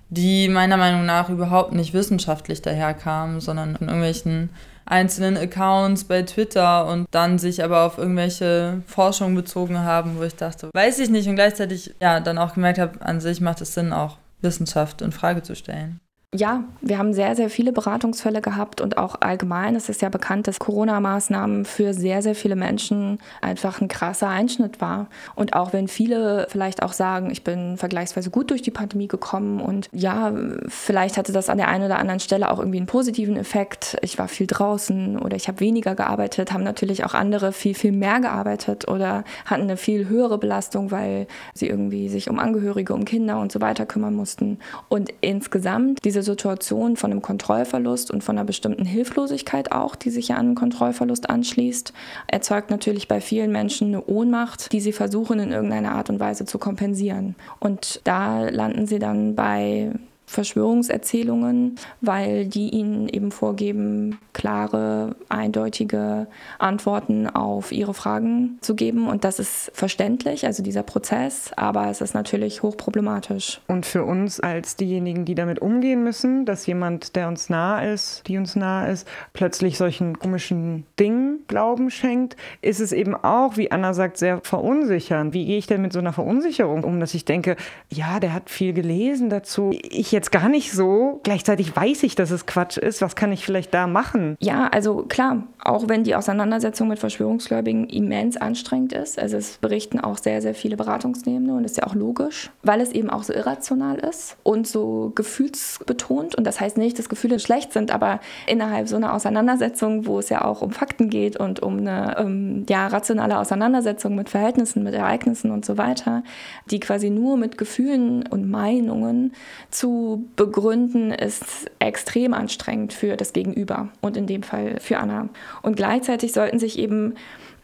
[0.10, 4.50] die meiner Meinung nach überhaupt nicht wissenschaftlich daherkamen, sondern von irgendwelchen
[4.90, 10.36] einzelnen Accounts bei Twitter und dann sich aber auf irgendwelche Forschungen bezogen haben, wo ich
[10.36, 13.74] dachte, weiß ich nicht und gleichzeitig ja dann auch gemerkt habe, an sich macht es
[13.74, 16.00] Sinn auch Wissenschaft in Frage zu stellen.
[16.36, 20.48] Ja, wir haben sehr, sehr viele Beratungsfälle gehabt und auch allgemein es ist ja bekannt,
[20.48, 25.08] dass Corona-Maßnahmen für sehr, sehr viele Menschen einfach ein krasser Einschnitt war.
[25.34, 29.60] Und auch wenn viele vielleicht auch sagen, ich bin vergleichsweise gut durch die Pandemie gekommen
[29.60, 30.32] und ja,
[30.68, 33.98] vielleicht hatte das an der einen oder anderen Stelle auch irgendwie einen positiven Effekt.
[34.04, 37.92] Ich war viel draußen oder ich habe weniger gearbeitet, haben natürlich auch andere viel, viel
[37.92, 43.04] mehr gearbeitet oder hatten eine viel höhere Belastung, weil sie irgendwie sich um Angehörige, um
[43.04, 44.60] Kinder und so weiter kümmern mussten.
[44.90, 50.10] Und insgesamt diese diese Situation von einem Kontrollverlust und von einer bestimmten Hilflosigkeit auch, die
[50.10, 51.94] sich ja an einen Kontrollverlust anschließt,
[52.28, 56.46] erzeugt natürlich bei vielen Menschen eine Ohnmacht, die sie versuchen in irgendeiner Art und Weise
[56.46, 57.36] zu kompensieren.
[57.60, 59.92] Und da landen sie dann bei
[60.30, 66.28] Verschwörungserzählungen, weil die ihnen eben vorgeben, klare, eindeutige
[66.60, 69.08] Antworten auf ihre Fragen zu geben.
[69.08, 73.60] Und das ist verständlich, also dieser Prozess, aber es ist natürlich hochproblematisch.
[73.68, 78.28] Und für uns als diejenigen, die damit umgehen müssen, dass jemand, der uns nah ist,
[78.28, 83.72] die uns nah ist, plötzlich solchen komischen Dingen Glauben schenkt, ist es eben auch, wie
[83.72, 85.34] Anna sagt, sehr verunsichernd.
[85.34, 87.56] Wie gehe ich denn mit so einer Verunsicherung um, dass ich denke,
[87.90, 89.72] ja, der hat viel gelesen dazu.
[89.82, 91.22] Ich jetzt gar nicht so.
[91.24, 93.02] Gleichzeitig weiß ich, dass es Quatsch ist.
[93.02, 94.36] Was kann ich vielleicht da machen?
[94.42, 99.18] Ja, also klar, auch wenn die Auseinandersetzung mit Verschwörungsgläubigen immens anstrengend ist.
[99.18, 102.92] Also es berichten auch sehr, sehr viele Beratungsnehmende und ist ja auch logisch, weil es
[102.92, 106.36] eben auch so irrational ist und so gefühlsbetont.
[106.36, 110.28] Und das heißt nicht, dass Gefühle schlecht sind, aber innerhalb so einer Auseinandersetzung, wo es
[110.28, 114.94] ja auch um Fakten geht und um eine ähm, ja, rationale Auseinandersetzung mit Verhältnissen, mit
[114.94, 116.24] Ereignissen und so weiter,
[116.70, 119.32] die quasi nur mit Gefühlen und Meinungen
[119.72, 125.30] zu begründen, ist extrem anstrengend für das Gegenüber und in dem Fall für Anna.
[125.62, 127.16] Und gleichzeitig sollten sich eben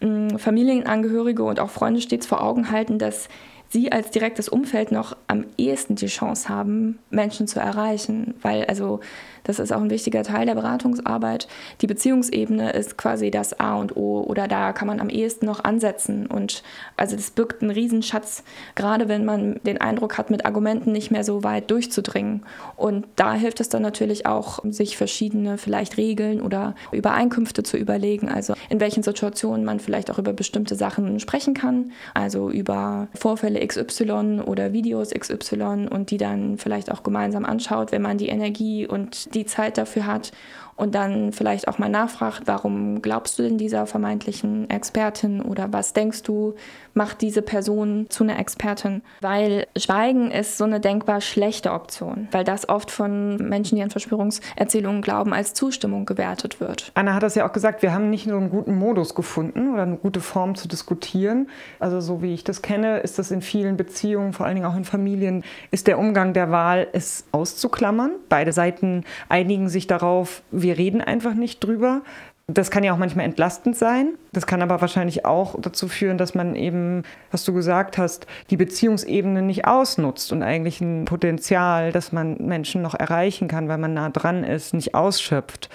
[0.02, 3.30] mm, Familienangehörige und auch Freunde stets vor Augen halten, dass
[3.76, 8.34] sie als direktes Umfeld noch am ehesten die Chance haben, Menschen zu erreichen.
[8.42, 9.02] Weil also
[9.46, 11.48] das ist auch ein wichtiger Teil der Beratungsarbeit.
[11.82, 15.64] Die Beziehungsebene ist quasi das A und O oder da kann man am ehesten noch
[15.64, 16.26] ansetzen.
[16.26, 16.64] Und
[16.98, 21.24] also das birgt einen Riesenschatz, gerade wenn man den Eindruck hat, mit Argumenten nicht mehr
[21.24, 22.44] so weit durchzudringen.
[22.76, 28.30] Und da hilft es dann natürlich auch, sich verschiedene vielleicht Regeln oder Übereinkünfte zu überlegen.
[28.30, 31.92] Also in welchen Situationen man vielleicht auch über bestimmte Sachen sprechen kann.
[32.16, 38.02] Also über Vorfälle XY oder Videos XY und die dann vielleicht auch gemeinsam anschaut, wenn
[38.02, 40.32] man die Energie und die Zeit dafür hat
[40.76, 45.94] und dann vielleicht auch mal nachfragt, warum glaubst du denn dieser vermeintlichen Expertin oder was
[45.94, 46.56] denkst du,
[46.94, 49.02] macht diese Person zu einer Expertin?
[49.22, 53.90] Weil Schweigen ist so eine denkbar schlechte Option, weil das oft von Menschen, die an
[53.90, 56.92] Verschwörungserzählungen glauben, als Zustimmung gewertet wird.
[56.94, 59.84] Anna hat das ja auch gesagt, wir haben nicht nur einen guten Modus gefunden oder
[59.84, 61.50] eine gute Form zu diskutieren.
[61.80, 64.76] Also so wie ich das kenne, ist das in vielen Beziehungen, vor allen Dingen auch
[64.76, 68.12] in Familien, ist der Umgang der Wahl, es auszuklammern.
[68.28, 72.02] Beide Seiten einigen sich darauf, wir reden einfach nicht drüber.
[72.48, 74.16] Das kann ja auch manchmal entlastend sein.
[74.32, 78.58] Das kann aber wahrscheinlich auch dazu führen, dass man eben, was du gesagt hast, die
[78.58, 83.94] Beziehungsebene nicht ausnutzt und eigentlich ein Potenzial, das man Menschen noch erreichen kann, weil man
[83.94, 85.70] nah dran ist, nicht ausschöpft.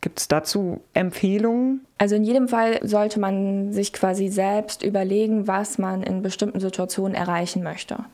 [0.00, 1.84] Gibt es dazu Empfehlungen?
[1.98, 7.14] Also in jedem Fall sollte man sich quasi selbst überlegen, was man in bestimmten Situationen
[7.14, 8.04] erreichen möchte.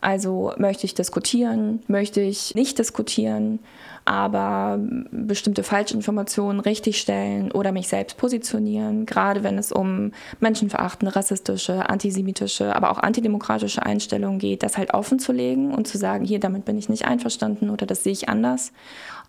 [0.00, 3.58] Also möchte ich diskutieren, möchte ich nicht diskutieren,
[4.04, 4.78] aber
[5.10, 12.90] bestimmte Falschinformationen richtigstellen oder mich selbst positionieren, gerade wenn es um menschenverachtende, rassistische, antisemitische, aber
[12.90, 16.78] auch antidemokratische Einstellungen geht, das halt offen zu legen und zu sagen, hier, damit bin
[16.78, 18.72] ich nicht einverstanden oder das sehe ich anders.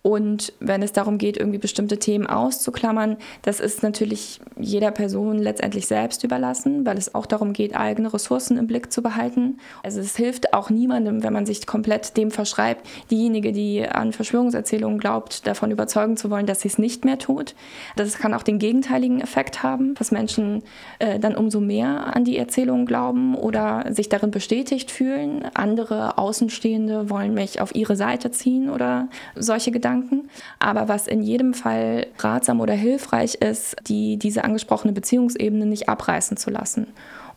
[0.02, 5.86] Und wenn es darum geht, irgendwie bestimmte Themen auszuklammern, das ist natürlich jeder Person letztendlich
[5.86, 9.58] selbst überlassen, weil es auch darum geht, eigene Ressourcen im Blick zu behalten.
[9.82, 14.98] Also es hilft auch niemandem, wenn man sich komplett dem verschreibt, diejenige, die an Verschwörungserzählungen
[14.98, 17.54] glaubt, davon überzeugen zu wollen, dass sie es nicht mehr tut.
[17.96, 20.62] Das kann auch den gegenteiligen Effekt haben, dass Menschen
[20.98, 25.44] äh, dann umso mehr an die Erzählungen glauben oder sich darin bestätigt fühlen.
[25.52, 30.30] Andere Außenstehende wollen mich auf ihre Seite ziehen oder solche Gedanken Gedanken.
[30.58, 36.36] Aber was in jedem Fall ratsam oder hilfreich ist, die, diese angesprochene Beziehungsebene nicht abreißen
[36.36, 36.86] zu lassen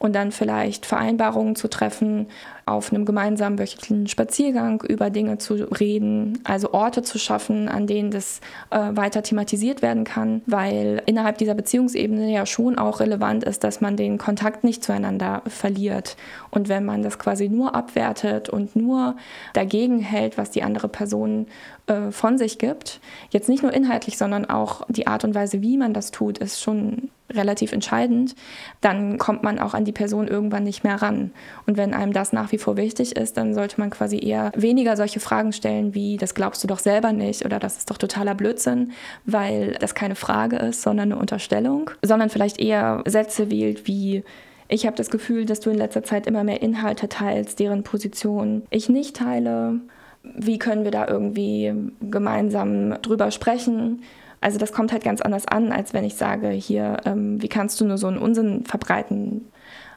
[0.04, 2.28] und dann vielleicht Vereinbarungen zu treffen,
[2.66, 8.12] auf einem gemeinsamen wöchentlichen Spaziergang über Dinge zu reden, also Orte zu schaffen, an denen
[8.12, 13.64] das äh, weiter thematisiert werden kann, weil innerhalb dieser Beziehungsebene ja schon auch relevant ist,
[13.64, 16.18] dass man den Kontakt nicht zueinander verliert.
[16.52, 19.16] Und wenn man das quasi nur abwertet und nur
[19.54, 21.48] dagegen hält, was die andere Person
[21.88, 25.78] äh, von sich gibt, jetzt nicht nur inhaltlich, sondern auch die Art und Weise, wie
[25.78, 28.36] man das tut, ist schon relativ entscheidend,
[28.82, 31.32] dann kommt man auch an die Person irgendwann nicht mehr ran.
[31.66, 34.98] Und wenn einem das nach wie vor wichtig ist, dann sollte man quasi eher weniger
[34.98, 38.36] solche Fragen stellen wie, das glaubst du doch selber nicht oder das ist doch totaler
[38.36, 38.92] Blödsinn,
[39.26, 44.24] weil das keine Frage ist, sondern eine Unterstellung, sondern vielleicht eher Sätze wählt wie,
[44.68, 48.64] ich habe das Gefühl, dass du in letzter Zeit immer mehr Inhalte teilst, deren Position
[48.70, 49.80] ich nicht teile.
[50.24, 54.02] Wie können wir da irgendwie gemeinsam drüber sprechen?
[54.44, 57.80] Also das kommt halt ganz anders an, als wenn ich sage, hier, ähm, wie kannst
[57.80, 59.53] du nur so einen Unsinn verbreiten?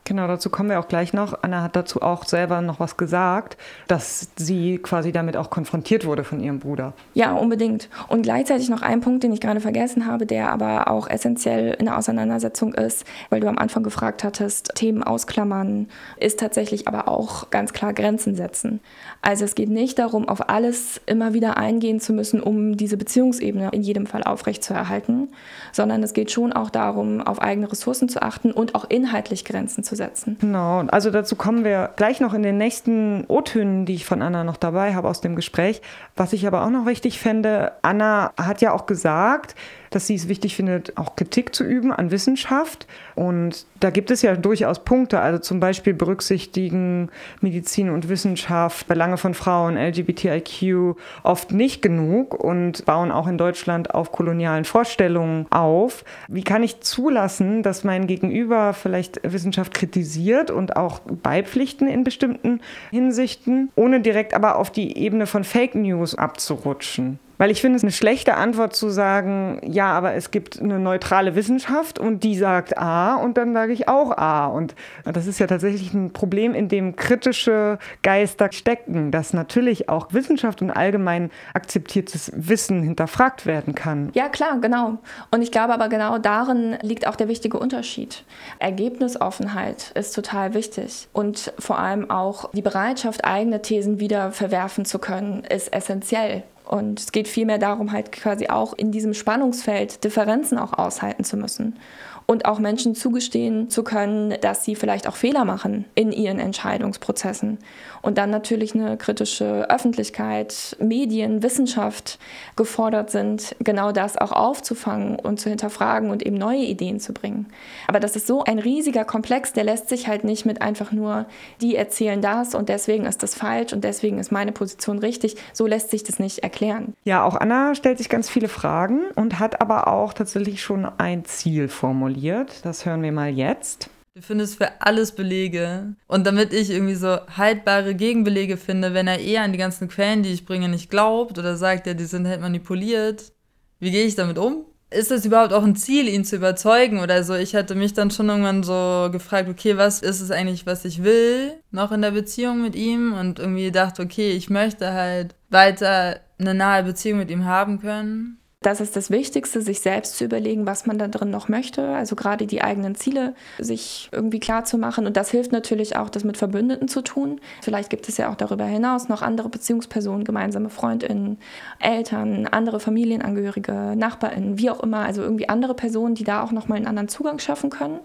[0.06, 1.42] Genau, dazu kommen wir auch gleich noch.
[1.42, 3.56] Anna hat dazu auch selber noch was gesagt,
[3.88, 6.92] dass sie quasi damit auch konfrontiert wurde von ihrem Bruder.
[7.14, 7.88] Ja, unbedingt.
[8.06, 11.86] Und gleichzeitig noch ein Punkt, den ich gerade vergessen habe, der aber auch essentiell in
[11.86, 15.88] der Auseinandersetzung ist, weil du am Anfang gefragt hattest, Themen ausklammern,
[16.18, 18.78] ist tatsächlich aber auch ganz klar Grenzen setzen.
[19.22, 23.70] Also es geht nicht darum, auf alles immer wieder eingehen zu müssen, um diese Beziehungsebene
[23.72, 25.30] in jedem Fall aufrechtzuerhalten,
[25.72, 29.82] sondern es geht schon auch darum, auf eigene Ressourcen zu achten und auch inhaltlich Grenzen
[29.82, 30.36] zu setzen.
[30.40, 34.44] Genau, also dazu kommen wir gleich noch in den nächsten O-Tönen, die ich von Anna
[34.44, 35.82] noch dabei habe aus dem Gespräch.
[36.14, 39.54] Was ich aber auch noch wichtig fände, Anna hat ja auch gesagt,
[39.90, 42.86] dass sie es wichtig findet, auch Kritik zu üben an Wissenschaft.
[43.14, 49.16] Und da gibt es ja durchaus Punkte, also zum Beispiel berücksichtigen Medizin und Wissenschaft Belange
[49.16, 56.04] von Frauen, LGBTIQ oft nicht genug und bauen auch in Deutschland auf kolonialen Vorstellungen auf.
[56.28, 62.60] Wie kann ich zulassen, dass mein Gegenüber vielleicht Wissenschaft kritisiert und auch beipflichten in bestimmten
[62.90, 67.18] Hinsichten, ohne direkt aber auf die Ebene von Fake News abzurutschen?
[67.38, 71.34] Weil ich finde es eine schlechte Antwort zu sagen, ja, aber es gibt eine neutrale
[71.34, 74.46] Wissenschaft und die sagt A und dann sage ich auch A.
[74.46, 80.12] Und das ist ja tatsächlich ein Problem, in dem kritische Geister stecken, dass natürlich auch
[80.12, 84.10] Wissenschaft und allgemein akzeptiertes Wissen hinterfragt werden kann.
[84.14, 84.98] Ja, klar, genau.
[85.30, 88.24] Und ich glaube aber genau darin liegt auch der wichtige Unterschied.
[88.58, 94.98] Ergebnisoffenheit ist total wichtig und vor allem auch die Bereitschaft, eigene Thesen wieder verwerfen zu
[94.98, 96.42] können, ist essentiell.
[96.66, 101.36] Und es geht vielmehr darum, halt quasi auch in diesem Spannungsfeld Differenzen auch aushalten zu
[101.36, 101.78] müssen
[102.26, 107.58] und auch Menschen zugestehen zu können, dass sie vielleicht auch Fehler machen in ihren Entscheidungsprozessen.
[108.06, 112.20] Und dann natürlich eine kritische Öffentlichkeit, Medien, Wissenschaft
[112.54, 117.48] gefordert sind, genau das auch aufzufangen und zu hinterfragen und eben neue Ideen zu bringen.
[117.88, 121.26] Aber das ist so ein riesiger Komplex, der lässt sich halt nicht mit einfach nur,
[121.60, 125.34] die erzählen das und deswegen ist das falsch und deswegen ist meine Position richtig.
[125.52, 126.94] So lässt sich das nicht erklären.
[127.02, 131.24] Ja, auch Anna stellt sich ganz viele Fragen und hat aber auch tatsächlich schon ein
[131.24, 132.64] Ziel formuliert.
[132.64, 133.90] Das hören wir mal jetzt.
[134.16, 135.94] Du findest für alles Belege.
[136.06, 140.22] Und damit ich irgendwie so haltbare Gegenbelege finde, wenn er eher an die ganzen Quellen,
[140.22, 143.34] die ich bringe, nicht glaubt oder sagt, ja, die sind halt manipuliert,
[143.78, 144.64] wie gehe ich damit um?
[144.88, 147.34] Ist es überhaupt auch ein Ziel, ihn zu überzeugen oder so?
[147.34, 151.04] Ich hatte mich dann schon irgendwann so gefragt, okay, was ist es eigentlich, was ich
[151.04, 153.12] will, noch in der Beziehung mit ihm?
[153.12, 158.38] Und irgendwie dachte, okay, ich möchte halt weiter eine nahe Beziehung mit ihm haben können.
[158.66, 161.86] Das ist das Wichtigste, sich selbst zu überlegen, was man da drin noch möchte.
[161.86, 165.06] Also gerade die eigenen Ziele sich irgendwie klar zu machen.
[165.06, 167.40] Und das hilft natürlich auch, das mit Verbündeten zu tun.
[167.62, 171.38] Vielleicht gibt es ja auch darüber hinaus noch andere Beziehungspersonen, gemeinsame Freundinnen,
[171.78, 175.06] Eltern, andere Familienangehörige, Nachbarinnen, wie auch immer.
[175.06, 178.00] Also irgendwie andere Personen, die da auch nochmal einen anderen Zugang schaffen können.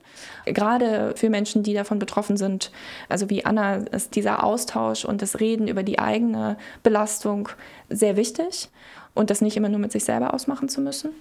[0.46, 2.72] Gerade für Menschen, die davon betroffen sind.
[3.10, 7.50] Also wie Anna ist dieser Austausch und das Reden über die eigene Belastung
[7.90, 8.70] sehr wichtig
[9.14, 11.12] und das nicht immer nur mit sich selber ausmachen zu müssen.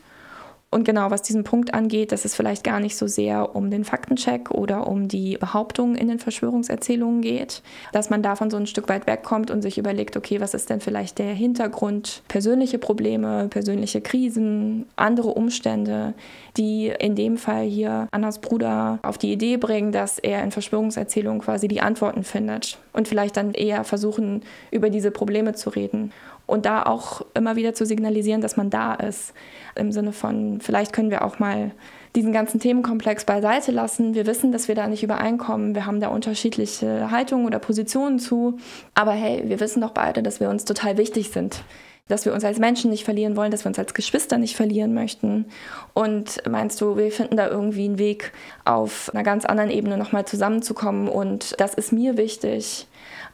[0.73, 3.85] Und genau, was diesen Punkt angeht, dass es vielleicht gar nicht so sehr um den
[3.85, 8.89] Faktencheck oder um die Behauptungen in den Verschwörungserzählungen geht, dass man davon so ein Stück
[8.89, 14.01] weit wegkommt und sich überlegt, okay, was ist denn vielleicht der Hintergrund, persönliche Probleme, persönliche
[14.01, 16.15] Krisen, andere Umstände,
[16.57, 21.41] die in dem Fall hier Annas Bruder auf die Idee bringen, dass er in Verschwörungserzählungen
[21.41, 26.13] quasi die Antworten findet und vielleicht dann eher versuchen, über diese Probleme zu reden
[26.51, 29.33] und da auch immer wieder zu signalisieren, dass man da ist.
[29.77, 31.71] Im Sinne von, vielleicht können wir auch mal
[32.17, 34.15] diesen ganzen Themenkomplex beiseite lassen.
[34.15, 35.75] Wir wissen, dass wir da nicht übereinkommen.
[35.75, 38.59] Wir haben da unterschiedliche Haltungen oder Positionen zu.
[38.95, 41.63] Aber hey, wir wissen doch beide, dass wir uns total wichtig sind.
[42.11, 44.93] dass wir uns als Menschen nicht verlieren wollen, dass wir uns als Geschwister nicht verlieren
[44.93, 45.47] möchten.
[45.95, 48.33] Und meinst du, wir finden da irgendwie einen Weg,
[48.65, 51.09] auf einer ganz anderen Ebene nochmal zusammenzukommen?
[51.09, 52.89] Und das ist mir wichtig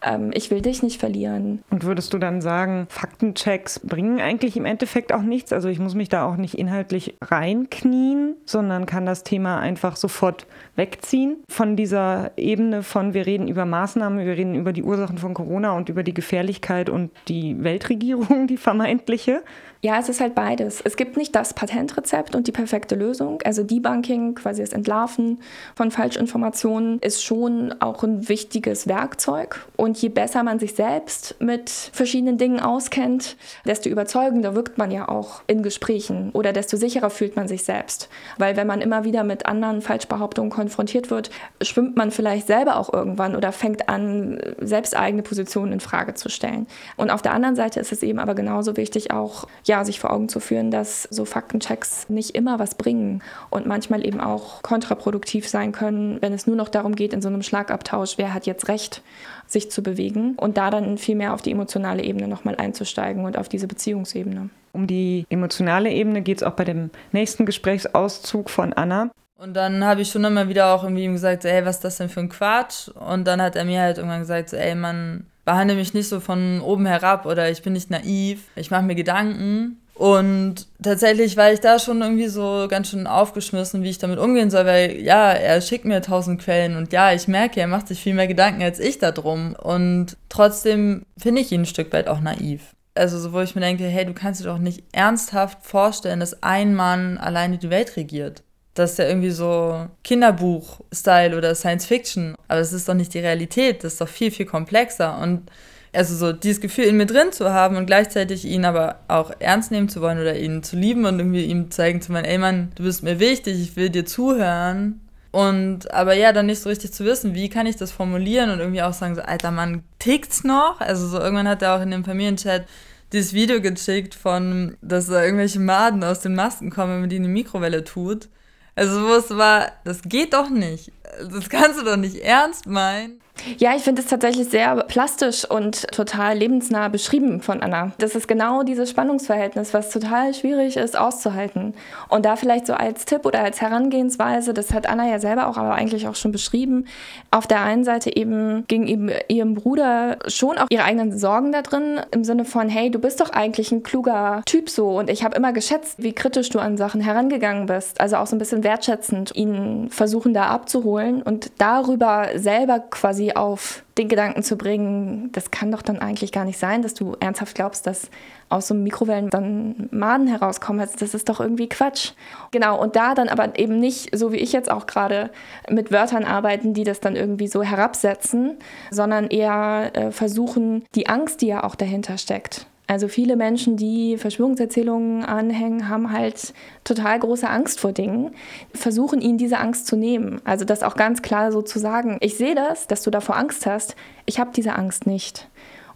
[0.07, 1.62] ähm, ich will dich nicht verlieren.
[1.71, 5.53] Und würdest du dann sagen, Faktenchecks bringen eigentlich im Endeffekt auch nichts?
[5.53, 10.47] Also ich muss mich da auch nicht inhaltlich reinknien, sondern kann das Thema einfach sofort
[10.76, 15.35] wegziehen von dieser Ebene von wir reden über Maßnahmen, wir reden über die Ursachen von
[15.35, 19.43] Corona und über die Gefährlichkeit und die Weltregierung, die vermeintliche.
[19.87, 20.80] Ja, es ist halt beides.
[20.80, 23.41] Es gibt nicht das Patentrezept und die perfekte Lösung.
[23.45, 25.39] Also Debunking, quasi das Entlarven
[25.76, 29.64] von Falschinformationen, ist schon auch ein wichtiges Werkzeug.
[29.76, 35.07] Und je besser man sich selbst mit verschiedenen Dingen auskennt, desto überzeugender wirkt man ja
[35.07, 38.09] auch in Gesprächen oder desto sicherer fühlt man sich selbst.
[38.39, 41.30] Weil wenn man immer wieder mit anderen Falschbehauptungen konfrontiert wird,
[41.62, 46.28] schwimmt man vielleicht selber auch irgendwann oder fängt an, selbst eigene Positionen in Frage zu
[46.28, 46.66] stellen.
[46.97, 50.12] Und auf der anderen Seite ist es eben aber genauso wichtig, auch ja, sich vor
[50.12, 55.49] Augen zu führen, dass so Faktenchecks nicht immer was bringen und manchmal eben auch kontraproduktiv
[55.49, 58.68] sein können, wenn es nur noch darum geht, in so einem Schlagabtausch, wer hat jetzt
[58.68, 59.03] recht,
[59.47, 63.39] sich zu bewegen und da dann viel mehr auf die emotionale Ebene nochmal einzusteigen und
[63.39, 64.51] auf diese Beziehungsebene.
[64.72, 69.11] Um die emotionale Ebene geht es auch bei dem nächsten Gesprächsauszug von Anna.
[69.39, 71.85] Und dann habe ich schon immer wieder auch irgendwie ihm gesagt, so, ey, was ist
[71.85, 72.89] das denn für ein Quatsch?
[72.89, 76.20] Und dann hat er mir halt irgendwann gesagt, so, ey, man, behandle mich nicht so
[76.20, 79.78] von oben herab oder ich bin nicht naiv, ich mache mir Gedanken.
[79.94, 84.51] Und tatsächlich war ich da schon irgendwie so ganz schön aufgeschmissen, wie ich damit umgehen
[84.51, 88.03] soll, weil ja, er schickt mir tausend Quellen und ja, ich merke, er macht sich
[88.03, 89.55] viel mehr Gedanken als ich darum.
[89.55, 92.74] Und trotzdem finde ich ihn ein Stück weit auch naiv.
[92.94, 96.42] Also so, wo ich mir denke, hey, du kannst dir doch nicht ernsthaft vorstellen, dass
[96.42, 98.42] ein Mann alleine die Welt regiert.
[98.77, 102.37] Das ist ja irgendwie so Kinderbuch-Style oder Science-Fiction.
[102.47, 103.83] Aber das ist doch nicht die Realität.
[103.83, 105.18] Das ist doch viel, viel komplexer.
[105.18, 105.51] Und
[105.95, 109.70] also so dieses Gefühl in mir drin zu haben und gleichzeitig ihn aber auch ernst
[109.70, 112.70] nehmen zu wollen oder ihn zu lieben und irgendwie ihm zeigen zu wollen, ey Mann,
[112.74, 115.01] du bist mir wichtig, ich will dir zuhören.
[115.31, 118.59] Und aber ja, dann nicht so richtig zu wissen, wie kann ich das formulieren und
[118.59, 120.81] irgendwie auch sagen, so, alter Mann, tickt's noch?
[120.81, 122.66] Also so irgendwann hat er auch in dem Familienchat
[123.12, 127.16] dieses Video geschickt von, dass da irgendwelche Maden aus den Masken kommen, wenn man die
[127.16, 128.29] in die Mikrowelle tut.
[128.77, 130.93] Also wo es war, das geht doch nicht.
[131.18, 133.20] Das kannst du doch nicht ernst meinen.
[133.59, 137.93] Ja, ich finde es tatsächlich sehr plastisch und total lebensnah beschrieben von Anna.
[137.99, 141.74] Das ist genau dieses Spannungsverhältnis, was total schwierig ist auszuhalten.
[142.09, 145.57] Und da vielleicht so als Tipp oder als Herangehensweise, das hat Anna ja selber auch,
[145.57, 146.87] aber eigentlich auch schon beschrieben,
[147.30, 152.01] auf der einen Seite eben gegenüber ihrem Bruder schon auch ihre eigenen Sorgen da drin,
[152.11, 155.37] im Sinne von, hey, du bist doch eigentlich ein kluger Typ so und ich habe
[155.37, 158.01] immer geschätzt, wie kritisch du an Sachen herangegangen bist.
[158.01, 163.83] Also auch so ein bisschen wertschätzend, ihn versuchen da abzuholen und darüber selber quasi auf
[163.99, 167.55] den Gedanken zu bringen, das kann doch dann eigentlich gar nicht sein, dass du ernsthaft
[167.55, 168.11] glaubst, dass
[168.49, 170.87] aus so einem Mikrowellen dann Maden herauskommen.
[170.99, 172.12] Das ist doch irgendwie Quatsch.
[172.51, 175.31] Genau, und da dann aber eben nicht, so wie ich jetzt auch gerade,
[175.70, 178.57] mit Wörtern arbeiten, die das dann irgendwie so herabsetzen,
[178.91, 184.16] sondern eher äh, versuchen, die Angst, die ja auch dahinter steckt, also viele Menschen, die
[184.16, 188.30] Verschwörungserzählungen anhängen, haben halt total große Angst vor Dingen,
[188.72, 190.41] versuchen ihnen diese Angst zu nehmen.
[190.45, 193.66] Also das auch ganz klar so zu sagen, ich sehe das, dass du davor Angst
[193.66, 195.49] hast, ich habe diese Angst nicht.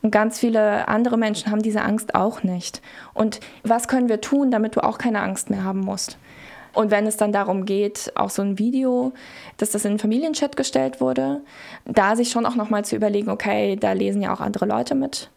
[0.03, 2.81] Und ganz viele andere Menschen haben diese Angst auch nicht.
[3.15, 6.19] Und was können wir tun, damit du auch keine Angst mehr haben musst?
[6.73, 9.13] Und wenn es dann darum geht, auch so ein Video,
[9.59, 11.43] dass das in den Familienchat gestellt wurde,
[11.85, 15.31] da sich schon auch nochmal zu überlegen, okay, da lesen ja auch andere Leute mit.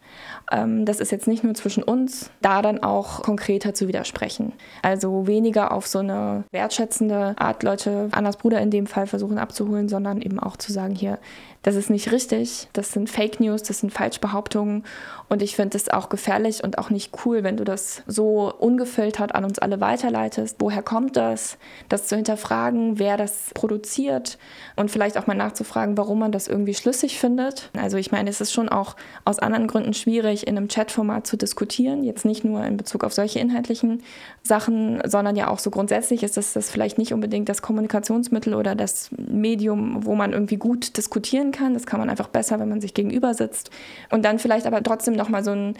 [0.50, 4.52] Ähm, das ist jetzt nicht nur zwischen uns, da dann auch konkreter zu widersprechen.
[4.82, 9.88] Also weniger auf so eine wertschätzende Art, Leute, Annas Bruder in dem Fall versuchen abzuholen,
[9.88, 11.18] sondern eben auch zu sagen, hier,
[11.64, 14.84] das ist nicht richtig, das sind Fake News, das sind Falschbehauptungen
[15.30, 19.34] und ich finde es auch gefährlich und auch nicht cool, wenn du das so ungefiltert
[19.34, 20.56] an uns alle weiterleitest.
[20.58, 21.56] Woher kommt das?
[21.88, 24.38] Das zu hinterfragen, wer das produziert
[24.76, 27.70] und vielleicht auch mal nachzufragen, warum man das irgendwie schlüssig findet.
[27.74, 28.94] Also ich meine, es ist schon auch
[29.24, 33.14] aus anderen Gründen schwierig, in einem Chatformat zu diskutieren, jetzt nicht nur in Bezug auf
[33.14, 34.02] solche inhaltlichen
[34.42, 38.74] Sachen, sondern ja auch so grundsätzlich ist das, das vielleicht nicht unbedingt das Kommunikationsmittel oder
[38.74, 41.72] das Medium, wo man irgendwie gut diskutieren kann.
[41.72, 43.70] Das kann man einfach besser, wenn man sich gegenüber sitzt.
[44.10, 45.74] Und dann vielleicht aber trotzdem nochmal so ein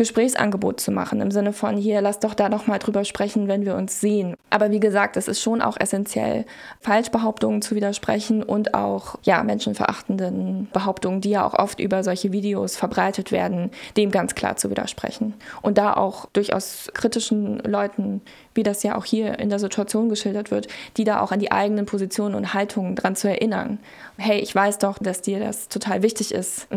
[0.00, 3.74] Gesprächsangebot zu machen, im Sinne von, hier, lass doch da nochmal drüber sprechen, wenn wir
[3.74, 4.34] uns sehen.
[4.48, 6.46] Aber wie gesagt, es ist schon auch essentiell,
[6.80, 12.76] Falschbehauptungen zu widersprechen und auch, ja, menschenverachtenden Behauptungen, die ja auch oft über solche Videos
[12.76, 15.34] verbreitet werden, dem ganz klar zu widersprechen.
[15.60, 18.22] Und da auch durchaus kritischen Leuten,
[18.54, 21.52] wie das ja auch hier in der Situation geschildert wird, die da auch an die
[21.52, 23.78] eigenen Positionen und Haltungen dran zu erinnern.
[24.16, 26.68] Hey, ich weiß doch, dass dir das total wichtig ist,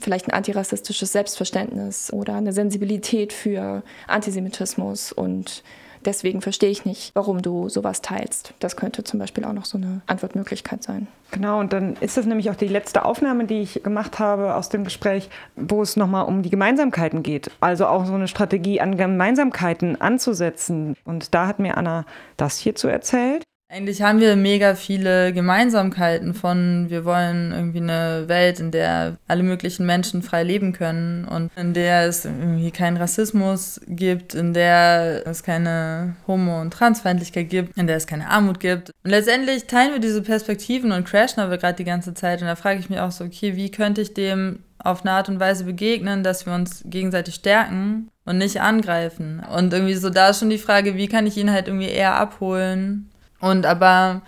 [0.00, 5.62] vielleicht ein antirassistisches Selbstverständnis oder eine Sensibilität für Antisemitismus und
[6.04, 8.54] Deswegen verstehe ich nicht, warum du sowas teilst.
[8.58, 11.06] Das könnte zum Beispiel auch noch so eine Antwortmöglichkeit sein.
[11.30, 14.68] Genau, und dann ist das nämlich auch die letzte Aufnahme, die ich gemacht habe aus
[14.68, 17.52] dem Gespräch, wo es nochmal um die Gemeinsamkeiten geht.
[17.60, 20.96] Also auch so eine Strategie an Gemeinsamkeiten anzusetzen.
[21.04, 22.04] Und da hat mir Anna
[22.36, 23.44] das hierzu erzählt.
[23.74, 29.42] Eigentlich haben wir mega viele Gemeinsamkeiten von, wir wollen irgendwie eine Welt, in der alle
[29.42, 35.26] möglichen Menschen frei leben können und in der es irgendwie keinen Rassismus gibt, in der
[35.26, 38.90] es keine Homo- und Transfeindlichkeit gibt, in der es keine Armut gibt.
[39.04, 42.42] Und letztendlich teilen wir diese Perspektiven und crashen aber gerade die ganze Zeit.
[42.42, 45.30] Und da frage ich mich auch so, okay, wie könnte ich dem auf eine Art
[45.30, 49.42] und Weise begegnen, dass wir uns gegenseitig stärken und nicht angreifen.
[49.56, 52.16] Und irgendwie so da ist schon die Frage, wie kann ich ihn halt irgendwie eher
[52.16, 53.08] abholen
[53.42, 54.22] und aber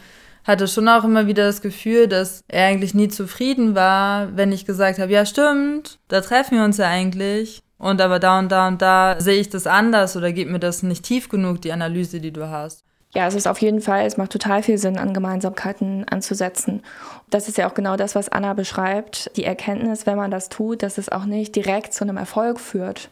[0.44, 4.66] hatte schon auch immer wieder das Gefühl, dass er eigentlich nie zufrieden war, wenn ich
[4.66, 7.62] gesagt habe, ja stimmt, da treffen wir uns ja eigentlich.
[7.78, 10.82] Und aber da und da und da sehe ich das anders oder geht mir das
[10.82, 12.84] nicht tief genug, die Analyse, die du hast.
[13.14, 16.82] Ja, es ist auf jeden Fall, es macht total viel Sinn, an Gemeinsamkeiten anzusetzen.
[17.30, 19.30] Das ist ja auch genau das, was Anna beschreibt.
[19.36, 23.10] Die Erkenntnis, wenn man das tut, dass es auch nicht direkt zu einem Erfolg führt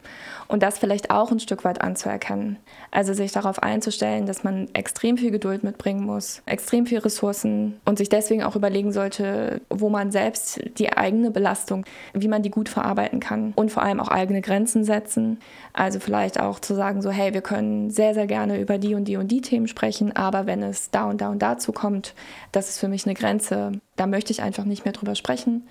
[0.52, 2.58] und das vielleicht auch ein Stück weit anzuerkennen.
[2.90, 7.96] Also sich darauf einzustellen, dass man extrem viel Geduld mitbringen muss, extrem viel Ressourcen und
[7.96, 12.68] sich deswegen auch überlegen sollte, wo man selbst die eigene Belastung, wie man die gut
[12.68, 15.38] verarbeiten kann und vor allem auch eigene Grenzen setzen.
[15.72, 19.06] Also vielleicht auch zu sagen, so hey, wir können sehr, sehr gerne über die und
[19.06, 22.14] die und die Themen sprechen, aber wenn es da und da und dazu kommt,
[22.52, 25.66] das ist für mich eine Grenze, da möchte ich einfach nicht mehr drüber sprechen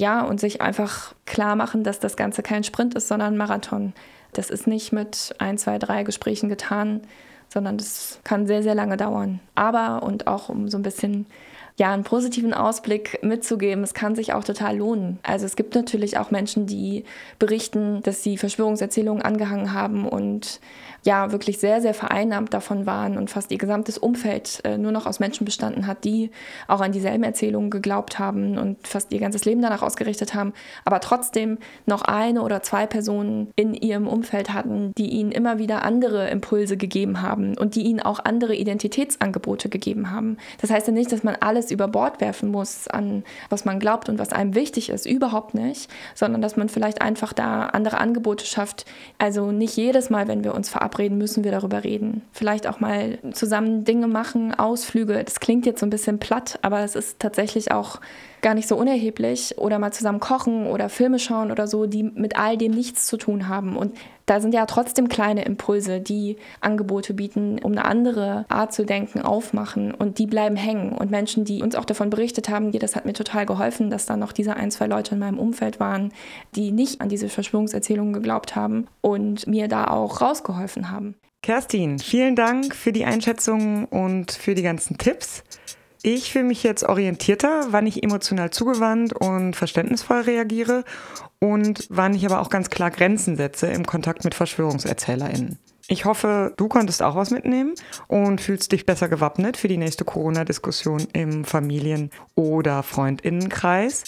[0.00, 3.92] ja, und sich einfach klar machen, dass das Ganze kein Sprint ist, sondern ein Marathon.
[4.32, 7.02] Das ist nicht mit ein, zwei, drei Gesprächen getan,
[7.48, 9.40] sondern das kann sehr, sehr lange dauern.
[9.54, 11.26] Aber und auch um so ein bisschen
[11.76, 15.18] ja, einen positiven Ausblick mitzugeben, es kann sich auch total lohnen.
[15.22, 17.04] Also es gibt natürlich auch Menschen, die
[17.38, 20.60] berichten, dass sie Verschwörungserzählungen angehangen haben und
[21.04, 25.06] ja wirklich sehr, sehr vereinnahmt davon waren und fast ihr gesamtes Umfeld äh, nur noch
[25.06, 26.30] aus Menschen bestanden hat, die
[26.68, 30.52] auch an dieselben Erzählungen geglaubt haben und fast ihr ganzes Leben danach ausgerichtet haben,
[30.84, 35.82] aber trotzdem noch eine oder zwei Personen in ihrem Umfeld hatten, die ihnen immer wieder
[35.82, 40.36] andere Impulse gegeben haben und die ihnen auch andere Identitätsangebote gegeben haben.
[40.60, 44.08] Das heißt ja nicht, dass man alles über Bord werfen muss an was man glaubt
[44.08, 48.44] und was einem wichtig ist, überhaupt nicht, sondern dass man vielleicht einfach da andere Angebote
[48.44, 48.84] schafft.
[49.18, 52.22] Also nicht jedes Mal, wenn wir uns verabreden, verabreden, müssen wir darüber reden.
[52.32, 55.22] Vielleicht auch mal zusammen Dinge machen, Ausflüge.
[55.24, 58.00] Das klingt jetzt so ein bisschen platt, aber es ist tatsächlich auch
[58.42, 59.58] gar nicht so unerheblich.
[59.58, 63.16] Oder mal zusammen kochen oder Filme schauen oder so, die mit all dem nichts zu
[63.16, 63.76] tun haben.
[63.76, 63.94] Und
[64.26, 69.22] da sind ja trotzdem kleine Impulse, die Angebote bieten, um eine andere Art zu denken,
[69.22, 69.92] aufmachen.
[69.92, 70.92] Und die bleiben hängen.
[70.92, 74.16] Und Menschen, die uns auch davon berichtet haben, das hat mir total geholfen, dass da
[74.16, 76.12] noch diese ein, zwei Leute in meinem Umfeld waren,
[76.54, 81.16] die nicht an diese Verschwörungserzählungen geglaubt haben und mir da auch rausgeholfen haben.
[81.42, 85.42] Kerstin, vielen Dank für die Einschätzung und für die ganzen Tipps.
[86.02, 90.84] Ich fühle mich jetzt orientierter, wann ich emotional zugewandt und verständnisvoll reagiere
[91.38, 95.58] und wann ich aber auch ganz klar Grenzen setze im Kontakt mit VerschwörungserzählerInnen.
[95.88, 97.74] Ich hoffe, du konntest auch was mitnehmen
[98.06, 104.04] und fühlst dich besser gewappnet für die nächste Corona-Diskussion im Familien- oder Freundinnenkreis.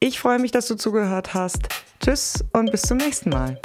[0.00, 1.68] Ich freue mich, dass du zugehört hast.
[2.00, 3.60] Tschüss und bis zum nächsten Mal.